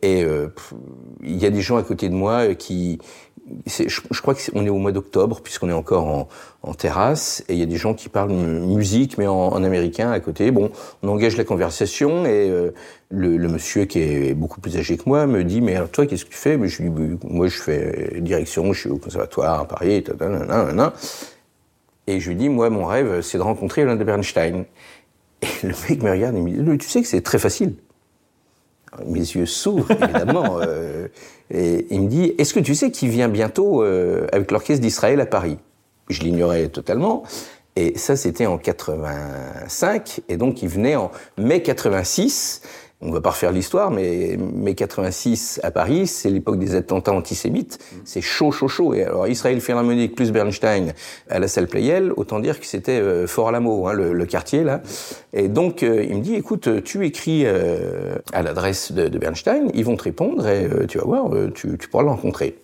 Et 0.03 0.25
euh, 0.25 0.49
il 1.23 1.37
y 1.37 1.47
a 1.47 1.51
des 1.51 1.61
gens 1.61 1.77
à 1.77 1.83
côté 1.83 2.09
de 2.09 2.15
moi 2.15 2.55
qui, 2.55 2.99
je, 3.67 4.21
crois 4.21 4.35
qu'on 4.35 4.65
est 4.65 4.71
au 4.71 4.79
mois 4.79 4.93
d'octobre 4.93 5.41
puisqu'on 5.43 5.69
est 5.69 5.75
encore 5.75 6.29
en, 6.63 6.75
terrasse 6.75 7.43
et 7.49 7.55
il 7.55 7.59
y 7.59 7.63
a 7.63 7.67
des 7.67 7.77
gens 7.77 7.95
qui 7.95 8.09
parlent 8.09 8.33
musique 8.33 9.19
mais 9.19 9.27
en, 9.27 9.63
américain 9.63 10.11
à 10.11 10.21
côté. 10.21 10.51
Bon, 10.51 10.71
on 11.03 11.09
engage 11.09 11.37
la 11.37 11.45
conversation 11.45 12.25
et 12.25 12.49
euh, 12.49 12.73
le, 13.11 13.37
monsieur 13.49 13.85
qui 13.85 14.01
est 14.01 14.35
beaucoup 14.35 14.61
plus 14.61 14.77
âgé 14.77 14.97
que 14.97 15.03
moi 15.07 15.27
me 15.27 15.45
dit 15.45 15.61
mais 15.61 15.77
toi 15.89 16.07
qu'est-ce 16.07 16.25
que 16.25 16.31
tu 16.31 16.37
fais? 16.37 16.59
Je 16.69 16.83
lui 16.83 16.91
dis 16.91 17.19
moi 17.25 17.49
je 17.49 17.59
fais 17.59 18.21
direction, 18.21 18.73
je 18.73 18.81
suis 18.81 18.91
au 18.91 18.99
conservatoire 18.99 19.61
à 19.61 19.69
Paris, 19.69 20.03
et 22.07 22.21
je 22.21 22.29
lui 22.29 22.37
dis 22.37 22.49
moi 22.49 22.71
mon 22.71 22.87
rêve 22.87 23.21
c'est 23.21 23.39
de 23.39 23.43
rencontrer 23.43 23.85
l'un 23.85 23.97
de 23.97 24.05
Bernstein. 24.05 24.65
Et 25.43 25.67
le 25.67 25.75
mec 25.89 26.03
me 26.03 26.11
regarde 26.11 26.37
et 26.37 26.41
me 26.41 26.51
dit 26.51 26.79
tu 26.79 26.89
sais 26.89 27.03
que 27.03 27.09
c'est 27.09 27.23
très 27.23 27.39
facile 27.39 27.75
mes 29.07 29.21
yeux 29.21 29.47
s'ouvrent, 29.47 29.91
évidemment. 30.03 30.59
euh, 30.61 31.09
et 31.51 31.87
il 31.91 32.03
me 32.03 32.09
dit, 32.09 32.35
est-ce 32.39 32.55
que 32.55 32.61
tu 32.61 32.75
sais 32.75 32.91
qu'il 32.91 33.09
vient 33.09 33.29
bientôt 33.29 33.83
euh, 33.83 34.27
avec 34.33 34.51
l'orchestre 34.51 34.83
d'Israël 34.83 35.21
à 35.21 35.27
Paris? 35.27 35.59
Je 36.09 36.21
l'ignorais 36.21 36.69
totalement. 36.69 37.25
Et 37.77 37.97
ça, 37.97 38.17
c'était 38.17 38.47
en 38.47 38.59
85. 38.59 40.21
Et 40.29 40.37
donc, 40.37 40.63
il 40.63 40.69
venait 40.69 40.97
en 40.97 41.11
mai 41.39 41.63
86 41.63 42.63
on 43.03 43.11
va 43.11 43.23
pas 43.23 43.31
refaire 43.31 43.51
l'histoire, 43.51 43.91
mais 43.91 44.37
mai 44.39 44.75
86 44.75 45.61
à 45.63 45.71
Paris, 45.71 46.07
c'est 46.07 46.29
l'époque 46.29 46.59
des 46.59 46.75
attentats 46.75 47.13
antisémites. 47.13 47.79
C'est 48.05 48.21
chaud, 48.21 48.53
chaud, 48.53 48.69
chaud. 48.69 48.93
Et 48.93 49.05
alors 49.05 49.27
Israël 49.27 49.59
Philharmonic 49.61 50.15
plus 50.15 50.33
Bernstein 50.33 50.93
à 51.31 51.39
la 51.39 51.49
salle 51.49 51.67
Playel, 51.67 52.13
autant 52.17 52.41
dire 52.41 52.61
que 52.61 52.67
c'était 52.67 53.01
euh, 53.01 53.27
fort 53.27 53.49
à 53.49 53.53
la 53.53 53.61
mot, 53.61 53.89
hein, 53.89 53.95
le, 53.95 54.13
le, 54.13 54.27
quartier 54.27 54.65
là. 54.65 54.83
Et 55.33 55.49
donc 55.49 55.83
euh, 55.83 56.05
il 56.05 56.17
me 56.17 56.21
dit, 56.21 56.35
écoute, 56.35 56.83
tu 56.85 57.07
écris 57.07 57.47
euh, 57.47 58.17
à 58.35 58.43
l'adresse 58.43 58.93
de, 58.93 59.09
de, 59.09 59.19
Bernstein, 59.19 59.71
ils 59.73 59.85
vont 59.85 59.97
te 59.97 60.05
répondre 60.05 60.47
et 60.47 60.67
euh, 60.67 60.87
tu 60.87 60.99
vas 60.99 61.05
voir, 61.05 61.35
euh, 61.35 61.51
tu, 61.55 61.79
tu 61.79 61.89
pourras 61.89 62.03
le 62.03 62.11
rencontrer. 62.11 62.59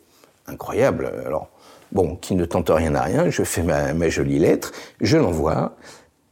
Incroyable. 0.46 1.12
Alors 1.24 1.48
bon, 1.92 2.14
qui 2.14 2.34
ne 2.34 2.44
tente 2.44 2.68
rien 2.68 2.94
à 2.94 3.02
rien, 3.02 3.30
je 3.30 3.42
fais 3.42 3.62
ma, 3.62 3.94
ma 3.94 4.10
jolie 4.10 4.38
lettre, 4.38 4.72
je 5.00 5.16
l'envoie 5.16 5.76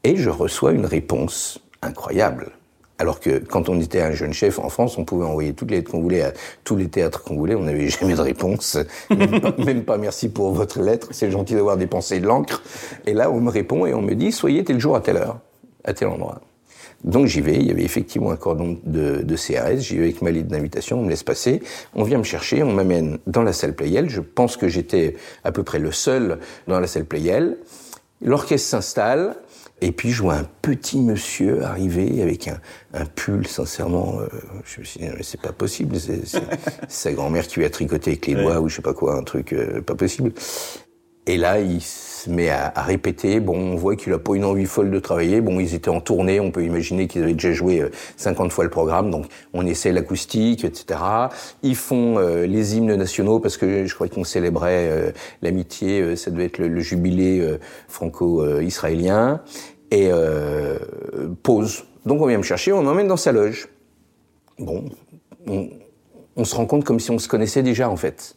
et 0.03 0.17
je 0.17 0.29
reçois 0.29 0.73
une 0.73 0.85
réponse 0.85 1.59
incroyable 1.81 2.53
Alors 2.99 3.19
que 3.19 3.39
quand 3.39 3.69
on 3.69 3.81
était 3.81 4.01
un 4.01 4.13
jeune 4.13 4.33
chef 4.33 4.59
en 4.59 4.69
France, 4.69 4.99
on 4.99 5.05
pouvait 5.05 5.25
envoyer 5.25 5.53
toutes 5.53 5.71
les 5.71 5.79
lettres 5.79 5.91
qu'on 5.91 6.01
voulait 6.01 6.23
à 6.23 6.33
tous 6.63 6.77
les 6.77 6.89
théâtres 6.89 7.23
qu'on 7.25 7.35
voulait, 7.37 7.55
on 7.55 7.65
n'avait 7.65 7.89
jamais 8.01 8.15
de 8.15 8.21
réponse, 8.21 8.79
même 9.11 9.41
pas, 9.41 9.55
même 9.59 9.83
pas 9.83 9.99
merci 9.99 10.29
pour 10.29 10.53
votre 10.53 10.81
lettre, 10.81 11.09
c'est 11.11 11.31
gentil 11.31 11.55
d'avoir 11.55 11.77
dépensé 11.77 12.21
de 12.21 12.27
l'encre. 12.27 12.63
Et 13.07 13.15
là, 13.15 13.31
on 13.31 13.41
me 13.41 13.51
répond 13.51 13.87
et 13.87 13.95
on 13.95 14.03
me 14.03 14.15
dit, 14.15 14.31
soyez 14.31 14.63
tel 14.63 14.79
jour 14.79 14.95
à 14.95 15.01
telle 15.01 15.17
heure, 15.17 15.41
à 15.85 15.93
tel 15.93 16.09
endroit. 16.09 16.41
Donc 17.03 17.27
j'y 17.27 17.43
vais, 17.43 17.57
il 17.57 17.67
y 17.67 17.71
avait 17.71 17.85
effectivement 17.85 18.31
un 18.31 18.37
cordon 18.37 18.79
de, 18.85 19.23
de 19.23 19.37
CRS, 19.37 19.81
j'y 19.81 19.99
vais 19.99 20.05
avec 20.05 20.23
ma 20.23 20.31
lettre 20.31 20.49
d'invitation, 20.49 21.01
on 21.01 21.03
me 21.03 21.11
laisse 21.11 21.23
passer, 21.23 21.63
on 21.95 22.03
vient 22.03 22.17
me 22.17 22.25
chercher, 22.25 22.63
on 22.63 22.73
m'amène 22.73 23.19
dans 23.27 23.43
la 23.43 23.53
salle 23.53 23.75
Playel, 23.75 24.09
je 24.09 24.23
pense 24.23 24.57
que 24.57 24.69
j'étais 24.69 25.17
à 25.45 25.53
peu 25.53 25.63
près 25.63 25.79
le 25.79 25.93
seul 25.93 26.39
dans 26.67 26.81
la 26.81 26.87
salle 26.87 27.05
Playel. 27.05 27.59
L'orchestre 28.23 28.69
s'installe, 28.69 29.37
et 29.85 29.93
puis 29.93 30.13
je 30.13 30.23
vois 30.23 30.37
un 30.37 30.47
petit 30.63 30.99
monsieur 30.99 31.63
arriver 31.63 32.23
avec 32.23 32.49
un, 32.49 32.59
un 32.95 33.05
pull, 33.05 33.47
sincèrement, 33.47 34.19
euh, 34.19 34.29
je 34.65 34.81
me 34.81 34.85
suis 34.85 35.01
dit, 35.01 35.07
c'est 35.21 35.41
pas 35.43 35.53
possible, 35.53 35.97
c'est 36.01 36.23
sa 36.89 37.13
grand-mère 37.13 37.47
qui 37.47 37.61
lui 37.61 37.67
a 37.67 37.71
tricoté 37.71 38.13
avec 38.13 38.27
les 38.27 38.35
doigts 38.35 38.61
ou 38.61 38.69
je 38.71 38.77
sais 38.77 38.83
pas 38.83 38.95
quoi, 38.95 39.15
un 39.15 39.23
truc 39.25 39.53
euh, 39.53 39.83
pas 39.83 39.95
possible. 39.95 40.33
Et 41.27 41.39
là, 41.39 41.59
il 41.59 41.81
se 41.81 42.29
met 42.29 42.51
à, 42.51 42.71
à 42.75 42.83
répéter. 42.83 43.41
Bon, 43.41 43.57
on 43.57 43.77
voit 43.77 43.97
qu'il 43.97 44.13
a 44.13 44.19
pas 44.19 44.35
une 44.35 44.45
envie 44.45 44.67
folle 44.67 44.91
de 44.91 44.99
travailler. 44.99 45.41
Bon, 45.41 45.59
ils 45.59 45.75
étaient 45.75 45.89
en 45.89 46.03
tournée. 46.03 46.39
On 46.39 46.51
peut 46.51 46.63
imaginer 46.63 47.07
qu'ils 47.07 47.23
avaient 47.23 47.33
déjà 47.33 47.53
joué 47.53 47.81
euh, 47.81 47.89
50 48.19 48.53
fois 48.53 48.63
le 48.63 48.69
programme. 48.69 49.11
Donc, 49.11 49.25
on 49.55 49.65
essaie 49.65 49.91
l'acoustique, 49.91 50.67
etc. 50.67 51.01
Ils 51.63 51.77
font 51.77 52.19
euh, 52.19 52.45
les 52.47 52.77
hymnes 52.77 52.95
nationaux 52.95 53.41
parce 53.41 53.57
que 53.57 53.87
je 53.87 53.95
crois 53.95 54.09
qu'on 54.09 54.25
célébrait 54.25 54.89
euh, 54.91 55.13
l'amitié. 55.41 56.03
euh, 56.03 56.15
ça 56.15 56.31
devait 56.31 56.45
être 56.45 56.59
le, 56.59 56.69
le 56.69 56.81
jubilé 56.81 57.41
euh, 57.41 57.59
franco-israélien. 57.89 59.41
Et 59.91 60.09
euh, 60.11 60.79
pause. 61.43 61.85
Donc, 62.07 62.21
on 62.21 62.27
vient 62.27 62.39
me 62.39 62.43
chercher. 62.43 62.73
On 62.73 62.83
m'emmène 62.83 63.09
dans 63.09 63.17
sa 63.17 63.33
loge. 63.33 63.69
Bon, 64.59 64.85
on, 65.47 65.69
on 66.37 66.45
se 66.45 66.55
rend 66.55 66.67
compte 66.67 66.85
comme 66.85 67.01
si 67.01 67.11
on 67.11 67.19
se 67.19 67.29
connaissait 67.29 67.63
déjà 67.63 67.89
en 67.89 67.97
fait. 67.97 68.37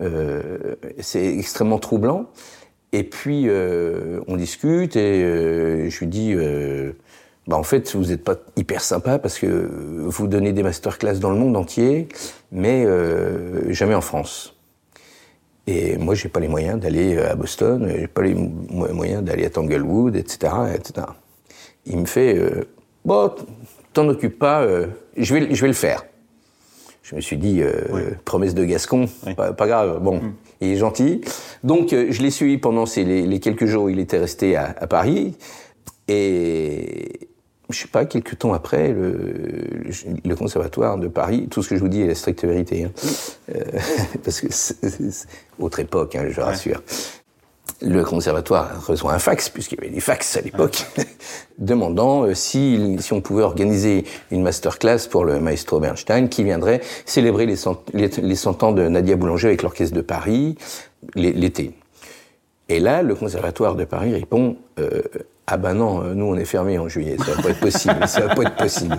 Euh, 0.00 0.74
c'est 1.00 1.38
extrêmement 1.38 1.78
troublant. 1.78 2.26
Et 2.92 3.04
puis 3.04 3.44
euh, 3.48 4.20
on 4.28 4.36
discute 4.36 4.96
et 4.96 5.22
euh, 5.22 5.90
je 5.90 5.98
lui 6.00 6.06
dis, 6.06 6.34
bah 7.46 7.56
en 7.56 7.62
fait 7.62 7.94
vous 7.94 8.06
n'êtes 8.06 8.24
pas 8.24 8.36
hyper 8.56 8.80
sympa 8.80 9.18
parce 9.18 9.38
que 9.38 9.46
vous 9.46 10.26
donnez 10.26 10.52
des 10.52 10.62
masterclass 10.62 11.18
dans 11.18 11.30
le 11.30 11.36
monde 11.36 11.56
entier, 11.56 12.08
mais 12.52 12.86
jamais 13.72 13.94
en 13.94 14.00
France. 14.00 14.55
Et 15.66 15.96
moi 15.96 16.14
j'ai 16.14 16.28
pas 16.28 16.40
les 16.40 16.48
moyens 16.48 16.78
d'aller 16.80 17.18
à 17.18 17.34
Boston, 17.34 17.92
j'ai 17.98 18.06
pas 18.06 18.22
les 18.22 18.34
mo- 18.34 18.88
moyens 18.92 19.22
d'aller 19.24 19.44
à 19.46 19.50
Tanglewood, 19.50 20.14
etc., 20.16 20.52
etc. 20.74 21.06
Il 21.86 21.98
me 21.98 22.06
fait, 22.06 22.36
euh, 22.38 22.64
bon, 23.04 23.32
t'en 23.92 24.08
occupe 24.08 24.38
pas, 24.38 24.62
euh, 24.62 24.86
je 25.16 25.34
vais, 25.34 25.40
le- 25.40 25.54
je 25.54 25.60
vais 25.60 25.68
le 25.68 25.72
faire. 25.74 26.04
Je 27.02 27.14
me 27.14 27.20
suis 27.20 27.36
dit, 27.36 27.62
euh, 27.62 28.10
promesse 28.24 28.54
de 28.54 28.64
Gascon, 28.64 29.06
pas, 29.36 29.52
pas 29.52 29.66
grave, 29.68 30.00
bon, 30.02 30.20
il 30.60 30.68
est 30.72 30.76
gentil. 30.76 31.20
Donc, 31.62 31.92
euh, 31.92 32.06
je 32.10 32.20
l'ai 32.22 32.30
suivi 32.32 32.58
pendant 32.58 32.84
ces, 32.86 33.04
les, 33.04 33.22
les 33.26 33.38
quelques 33.40 33.66
jours 33.66 33.84
où 33.84 33.88
il 33.88 34.00
était 34.00 34.18
resté 34.18 34.56
à, 34.56 34.74
à 34.78 34.86
Paris. 34.88 35.36
Et 36.08 37.28
je 37.70 37.78
sais 37.80 37.88
pas, 37.88 38.04
quelques 38.04 38.38
temps 38.38 38.52
après, 38.54 38.92
le, 38.92 39.64
le 40.24 40.36
conservatoire 40.36 40.98
de 40.98 41.08
Paris, 41.08 41.48
tout 41.50 41.62
ce 41.62 41.68
que 41.70 41.76
je 41.76 41.80
vous 41.80 41.88
dis 41.88 42.02
est 42.02 42.06
la 42.06 42.14
stricte 42.14 42.44
vérité, 42.44 42.84
hein. 42.84 42.90
Euh, 43.54 43.60
parce 44.24 44.40
que 44.40 44.46
c'est 44.50 44.76
autre 45.58 45.80
époque, 45.80 46.14
hein, 46.16 46.26
je 46.30 46.40
rassure. 46.40 46.82
Le 47.82 48.04
conservatoire 48.04 48.86
reçoit 48.86 49.12
un 49.12 49.18
fax, 49.18 49.50
puisqu'il 49.50 49.76
y 49.78 49.82
avait 49.82 49.90
des 49.94 50.00
fax 50.00 50.36
à 50.36 50.40
l'époque, 50.40 50.86
demandant 51.58 52.24
euh, 52.24 52.34
si, 52.34 52.96
si 53.00 53.12
on 53.12 53.20
pouvait 53.20 53.42
organiser 53.42 54.04
une 54.30 54.42
masterclass 54.42 55.08
pour 55.10 55.24
le 55.24 55.40
maestro 55.40 55.78
Bernstein 55.80 56.28
qui 56.28 56.44
viendrait 56.44 56.80
célébrer 57.04 57.44
les 57.44 57.56
cent, 57.56 57.82
les, 57.92 58.08
les 58.08 58.34
100 58.36 58.62
ans 58.62 58.72
de 58.72 58.86
Nadia 58.88 59.16
Boulanger 59.16 59.48
avec 59.48 59.62
l'orchestre 59.62 59.94
de 59.94 60.00
Paris 60.00 60.56
l'é- 61.16 61.32
l'été. 61.32 61.72
Et 62.68 62.80
là, 62.80 63.02
le 63.02 63.14
conservatoire 63.14 63.74
de 63.74 63.84
Paris 63.84 64.14
répond 64.14 64.56
euh, 64.78 65.02
Ah 65.46 65.56
ben 65.56 65.74
non, 65.74 66.02
euh, 66.02 66.14
nous 66.14 66.24
on 66.26 66.36
est 66.36 66.44
fermé 66.44 66.78
en 66.78 66.88
juillet, 66.88 67.16
ça 67.18 67.34
va 67.34 67.42
pas 67.42 67.50
être 67.50 67.60
possible, 67.60 68.08
ça 68.08 68.26
va 68.26 68.34
pas 68.34 68.42
être 68.42 68.56
possible. 68.56 68.98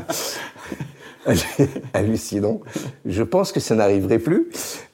Hallucinant. 1.93 2.61
Je 3.05 3.23
pense 3.23 3.51
que 3.51 3.59
ça 3.59 3.75
n'arriverait 3.75 4.19
plus. 4.19 4.47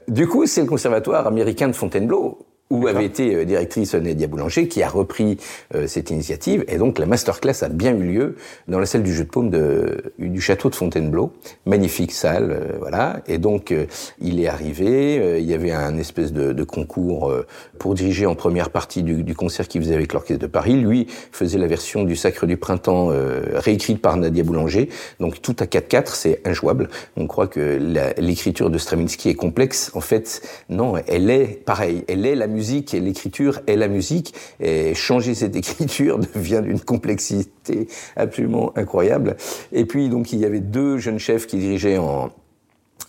Du 0.07 0.27
coup, 0.27 0.47
c'est 0.47 0.61
le 0.61 0.67
conservatoire 0.67 1.27
américain 1.27 1.67
de 1.67 1.73
Fontainebleau 1.73 2.39
où 2.69 2.87
avait 2.87 3.05
été 3.05 3.35
euh, 3.35 3.45
directrice 3.45 3.93
Nadia 3.93 4.27
Boulanger, 4.27 4.67
qui 4.67 4.81
a 4.81 4.89
repris 4.89 5.37
euh, 5.75 5.87
cette 5.87 6.09
initiative. 6.09 6.65
Et 6.67 6.77
donc, 6.77 6.97
la 6.99 7.05
masterclass 7.05 7.61
a 7.61 7.69
bien 7.69 7.95
eu 7.95 8.03
lieu 8.03 8.35
dans 8.67 8.79
la 8.79 8.85
salle 8.85 9.03
du 9.03 9.13
jeu 9.13 9.25
de 9.25 9.29
paume 9.29 9.49
de, 9.49 10.13
du 10.17 10.41
château 10.41 10.69
de 10.69 10.75
Fontainebleau. 10.75 11.33
Magnifique 11.65 12.11
salle, 12.11 12.51
euh, 12.51 12.77
voilà. 12.79 13.21
Et 13.27 13.37
donc, 13.37 13.71
euh, 13.71 13.85
il 14.19 14.39
est 14.39 14.47
arrivé, 14.47 15.19
euh, 15.19 15.39
il 15.39 15.45
y 15.45 15.53
avait 15.53 15.71
un 15.71 15.97
espèce 15.97 16.33
de, 16.33 16.53
de 16.53 16.63
concours 16.63 17.29
euh, 17.29 17.45
pour 17.79 17.93
diriger 17.93 18.25
en 18.25 18.35
première 18.35 18.69
partie 18.69 19.03
du, 19.03 19.23
du 19.23 19.35
concert 19.35 19.67
qu'il 19.67 19.81
faisait 19.81 19.95
avec 19.95 20.13
l'Orchestre 20.13 20.41
de 20.41 20.47
Paris. 20.47 20.75
Lui 20.75 21.07
faisait 21.31 21.59
la 21.59 21.67
version 21.67 22.03
du 22.03 22.15
Sacre 22.15 22.45
du 22.45 22.57
Printemps 22.57 23.11
euh, 23.11 23.41
réécrite 23.53 24.01
par 24.01 24.17
Nadia 24.17 24.43
Boulanger. 24.43 24.89
Donc, 25.19 25.41
tout 25.41 25.55
à 25.59 25.65
4-4, 25.65 26.15
c'est 26.15 26.41
injouable. 26.45 26.89
On 27.17 27.27
croit 27.27 27.47
que 27.47 27.77
l'écriture 28.17 28.69
de 28.69 28.77
Stravinsky 28.77 29.29
est 29.29 29.35
complexe. 29.35 29.91
En 29.93 30.01
fait, 30.01 30.41
non, 30.69 30.95
elle 31.07 31.29
est 31.29 31.63
pareil. 31.65 32.03
Elle 32.07 32.25
est 32.25 32.35
la 32.35 32.47
musique 32.53 32.93
et 32.93 32.99
l'écriture 32.99 33.59
est 33.67 33.75
la 33.75 33.87
musique. 33.87 34.33
Et 34.59 34.93
changer 34.95 35.35
cette 35.35 35.55
écriture 35.63 36.19
devient 36.19 36.61
d'une 36.63 36.79
complexité 36.79 37.87
absolument 38.15 38.71
incroyable. 38.77 39.35
Et 39.71 39.85
puis, 39.85 40.09
donc, 40.09 40.31
il 40.31 40.39
y 40.39 40.45
avait 40.45 40.61
deux 40.61 40.97
jeunes 40.97 41.19
chefs 41.19 41.47
qui 41.47 41.57
dirigeaient 41.57 41.97
en, 41.97 42.29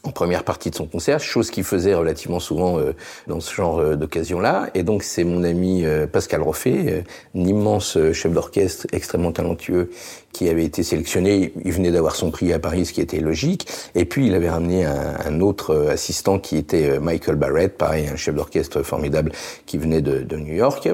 en 0.05 0.11
première 0.11 0.45
partie 0.45 0.71
de 0.71 0.75
son 0.75 0.87
concert, 0.87 1.19
chose 1.19 1.51
qu'il 1.51 1.65
faisait 1.65 1.95
relativement 1.95 2.39
souvent 2.39 2.79
euh, 2.79 2.93
dans 3.27 3.41
ce 3.41 3.53
genre 3.55 3.79
euh, 3.79 3.97
d'occasion-là. 3.97 4.69
Et 4.75 4.83
donc 4.83 5.03
c'est 5.03 5.25
mon 5.25 5.43
ami 5.43 5.85
euh, 5.85 6.07
Pascal 6.07 6.43
Roffet, 6.43 6.85
euh, 6.89 7.01
un 7.35 7.45
immense 7.45 7.97
euh, 7.97 8.13
chef 8.13 8.33
d'orchestre 8.33 8.87
extrêmement 8.93 9.33
talentueux, 9.33 9.91
qui 10.33 10.49
avait 10.49 10.65
été 10.65 10.83
sélectionné. 10.83 11.55
Il 11.65 11.73
venait 11.73 11.91
d'avoir 11.91 12.17
son 12.17 12.31
prix 12.31 12.53
à 12.53 12.59
Paris, 12.59 12.85
ce 12.85 12.93
qui 12.93 13.01
était 13.01 13.21
logique. 13.21 13.67
Et 13.95 14.05
puis 14.05 14.27
il 14.27 14.35
avait 14.35 14.51
ramené 14.51 14.85
un, 14.85 15.17
un 15.25 15.41
autre 15.41 15.87
assistant 15.89 16.39
qui 16.39 16.57
était 16.57 16.99
Michael 16.99 17.37
Barrett, 17.37 17.79
pareil, 17.79 18.09
un 18.09 18.17
chef 18.17 18.35
d'orchestre 18.35 18.83
formidable 18.83 19.33
qui 19.65 19.79
venait 19.79 20.03
de, 20.03 20.19
de 20.19 20.37
New 20.37 20.55
York. 20.55 20.89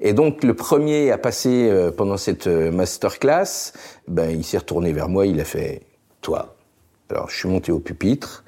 Et 0.00 0.12
donc 0.12 0.42
le 0.42 0.54
premier 0.54 1.12
à 1.12 1.18
passer 1.18 1.70
pendant 1.96 2.16
cette 2.16 2.48
masterclass, 2.48 3.72
ben 4.08 4.30
il 4.30 4.44
s'est 4.44 4.58
retourné 4.58 4.92
vers 4.92 5.08
moi, 5.08 5.26
il 5.26 5.40
a 5.40 5.44
fait 5.44 5.82
toi. 6.20 6.56
Alors, 7.12 7.28
je 7.30 7.36
suis 7.36 7.48
monté 7.48 7.70
au 7.72 7.78
pupitre 7.78 8.42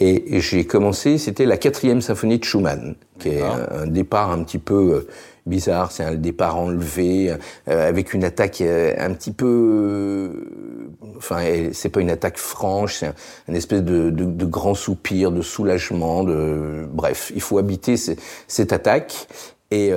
et 0.00 0.38
j'ai 0.40 0.64
commencé, 0.64 1.18
c'était 1.18 1.44
la 1.44 1.56
quatrième 1.56 2.00
symphonie 2.00 2.38
de 2.38 2.44
Schumann, 2.44 2.94
qui 3.18 3.30
est 3.30 3.42
un, 3.42 3.66
un 3.82 3.86
départ 3.88 4.30
un 4.30 4.44
petit 4.44 4.58
peu 4.60 4.92
euh, 4.94 5.08
bizarre, 5.44 5.90
c'est 5.90 6.04
un 6.04 6.14
départ 6.14 6.56
enlevé, 6.56 7.34
euh, 7.66 7.88
avec 7.88 8.14
une 8.14 8.22
attaque 8.22 8.60
euh, 8.60 8.94
un 8.98 9.12
petit 9.12 9.32
peu... 9.32 9.46
euh, 9.46 10.84
Enfin, 11.16 11.42
c'est 11.72 11.88
pas 11.88 12.00
une 12.00 12.10
attaque 12.10 12.38
franche, 12.38 12.98
c'est 12.98 13.06
un, 13.08 13.14
un 13.48 13.54
espèce 13.54 13.82
de, 13.82 14.10
de, 14.10 14.24
de 14.24 14.44
grand 14.44 14.74
soupir, 14.74 15.32
de 15.32 15.42
soulagement, 15.42 16.22
de... 16.22 16.86
Bref, 16.92 17.32
il 17.34 17.40
faut 17.40 17.58
habiter 17.58 17.96
ce- 17.96 18.12
cette 18.46 18.72
attaque. 18.72 19.26
Et 19.72 19.92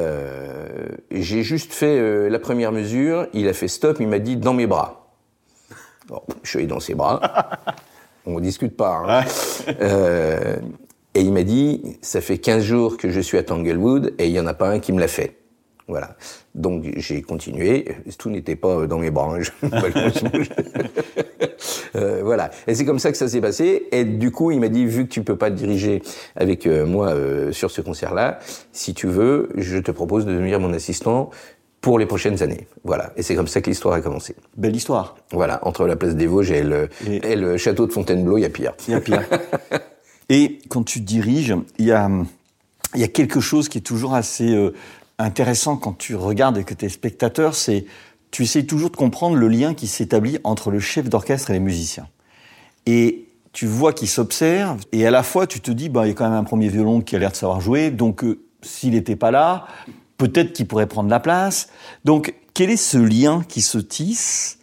j'ai 1.11 1.43
juste 1.43 1.71
fait 1.73 2.27
la 2.29 2.39
première 2.39 2.71
mesure, 2.73 3.27
il 3.33 3.47
a 3.47 3.53
fait 3.53 3.67
stop, 3.69 3.97
il 4.01 4.07
m'a 4.07 4.19
dit 4.19 4.35
«dans 4.37 4.53
mes 4.53 4.67
bras». 4.67 5.13
Bon, 6.07 6.21
je 6.43 6.49
suis 6.49 6.59
allé 6.59 6.67
dans 6.67 6.79
ses 6.81 6.93
bras. 6.95 7.21
On 8.25 8.39
discute 8.39 8.75
pas. 8.75 9.03
hein. 9.07 9.23
Euh, 9.81 10.55
et 11.13 11.21
il 11.21 11.31
m'a 11.33 11.43
dit, 11.43 11.97
ça 12.01 12.21
fait 12.21 12.37
15 12.37 12.63
jours 12.63 12.97
que 12.97 13.09
je 13.11 13.19
suis 13.19 13.37
à 13.37 13.43
Tanglewood 13.43 14.13
et 14.17 14.25
il 14.27 14.31
y 14.31 14.39
en 14.39 14.47
a 14.47 14.53
pas 14.53 14.69
un 14.69 14.79
qui 14.79 14.91
me 14.93 14.99
l'a 14.99 15.07
fait. 15.07 15.35
Voilà. 15.87 16.15
Donc 16.55 16.85
j'ai 16.95 17.21
continué. 17.21 17.85
Tout 18.17 18.29
n'était 18.29 18.55
pas 18.55 18.87
dans 18.87 18.97
mes 18.97 19.11
bras. 19.11 19.37
hein. 19.37 19.69
Euh, 21.95 22.21
voilà. 22.23 22.51
Et 22.67 22.75
c'est 22.75 22.85
comme 22.85 22.99
ça 22.99 23.11
que 23.11 23.17
ça 23.17 23.27
s'est 23.27 23.41
passé. 23.41 23.87
Et 23.91 24.05
du 24.05 24.31
coup, 24.31 24.51
il 24.51 24.61
m'a 24.61 24.69
dit, 24.69 24.85
vu 24.85 25.03
que 25.05 25.09
tu 25.11 25.23
peux 25.23 25.35
pas 25.35 25.51
te 25.51 25.55
diriger 25.55 26.01
avec 26.37 26.65
euh, 26.65 26.85
moi 26.85 27.09
euh, 27.09 27.51
sur 27.51 27.69
ce 27.69 27.81
concert-là, 27.81 28.39
si 28.71 28.93
tu 28.93 29.07
veux, 29.07 29.49
je 29.57 29.77
te 29.77 29.91
propose 29.91 30.25
de 30.25 30.31
devenir 30.31 30.59
mon 30.61 30.73
assistant 30.73 31.29
pour 31.81 31.97
les 31.99 32.05
prochaines 32.05 32.41
années. 32.43 32.67
Voilà. 32.83 33.11
Et 33.17 33.23
c'est 33.23 33.35
comme 33.35 33.47
ça 33.47 33.59
que 33.61 33.69
l'histoire 33.69 33.95
a 33.95 34.01
commencé. 34.01 34.35
Belle 34.55 34.75
histoire. 34.75 35.15
Voilà, 35.31 35.59
entre 35.67 35.85
la 35.87 35.95
place 35.95 36.15
des 36.15 36.27
Vosges 36.27 36.51
et 36.51 36.61
le, 36.63 36.89
Et- 37.09 37.31
et 37.31 37.35
le 37.35 37.57
château 37.57 37.87
de 37.87 37.91
Fontainebleau, 37.91 38.37
il 38.37 38.41
y 38.41 38.45
a 38.45 38.49
pire. 38.49 38.73
Il 38.87 38.91
y 38.91 38.95
a 38.95 39.01
pire. 39.01 39.23
Et 40.29 40.59
quand 40.69 40.83
tu 40.83 41.01
diriges, 41.01 41.55
il 41.77 41.85
y 41.85 41.91
a, 41.91 42.09
il 42.95 43.01
y 43.01 43.03
a 43.03 43.07
quelque 43.09 43.41
chose 43.41 43.67
qui 43.67 43.79
est 43.79 43.81
toujours 43.81 44.13
assez 44.13 44.53
euh, 44.53 44.73
intéressant 45.19 45.75
quand 45.75 45.97
tu 45.97 46.15
regardes 46.15 46.57
et 46.57 46.63
que 46.63 46.73
tu 46.73 46.85
es 46.85 46.89
spectateur, 46.89 47.53
c'est 47.53 47.85
tu 48.31 48.43
essayes 48.43 48.65
toujours 48.65 48.91
de 48.91 48.95
comprendre 48.95 49.35
le 49.35 49.49
lien 49.49 49.73
qui 49.73 49.87
s'établit 49.87 50.37
entre 50.45 50.71
le 50.71 50.79
chef 50.79 51.09
d'orchestre 51.09 51.49
et 51.49 51.53
les 51.53 51.59
musiciens. 51.59 52.07
Et 52.85 53.25
tu 53.51 53.65
vois 53.65 53.91
qu'ils 53.91 54.07
s'observent, 54.07 54.79
et 54.93 55.05
à 55.05 55.11
la 55.11 55.23
fois 55.23 55.47
tu 55.47 55.59
te 55.59 55.69
dis, 55.71 55.89
bah, 55.89 56.05
il 56.05 56.09
y 56.09 56.11
a 56.11 56.13
quand 56.13 56.23
même 56.29 56.39
un 56.39 56.45
premier 56.45 56.69
violon 56.69 57.01
qui 57.01 57.17
a 57.17 57.19
l'air 57.19 57.31
de 57.31 57.35
savoir 57.35 57.59
jouer, 57.59 57.91
donc 57.91 58.23
euh, 58.23 58.39
s'il 58.61 58.91
n'était 58.93 59.17
pas 59.17 59.31
là, 59.31 59.67
peut-être 60.21 60.53
qu'il 60.53 60.67
pourrait 60.67 60.87
prendre 60.87 61.09
la 61.09 61.19
place. 61.19 61.69
Donc 62.05 62.35
quel 62.53 62.69
est 62.69 62.77
ce 62.77 62.97
lien 62.97 63.43
qui 63.47 63.61
se 63.61 63.79
tisse 63.79 64.59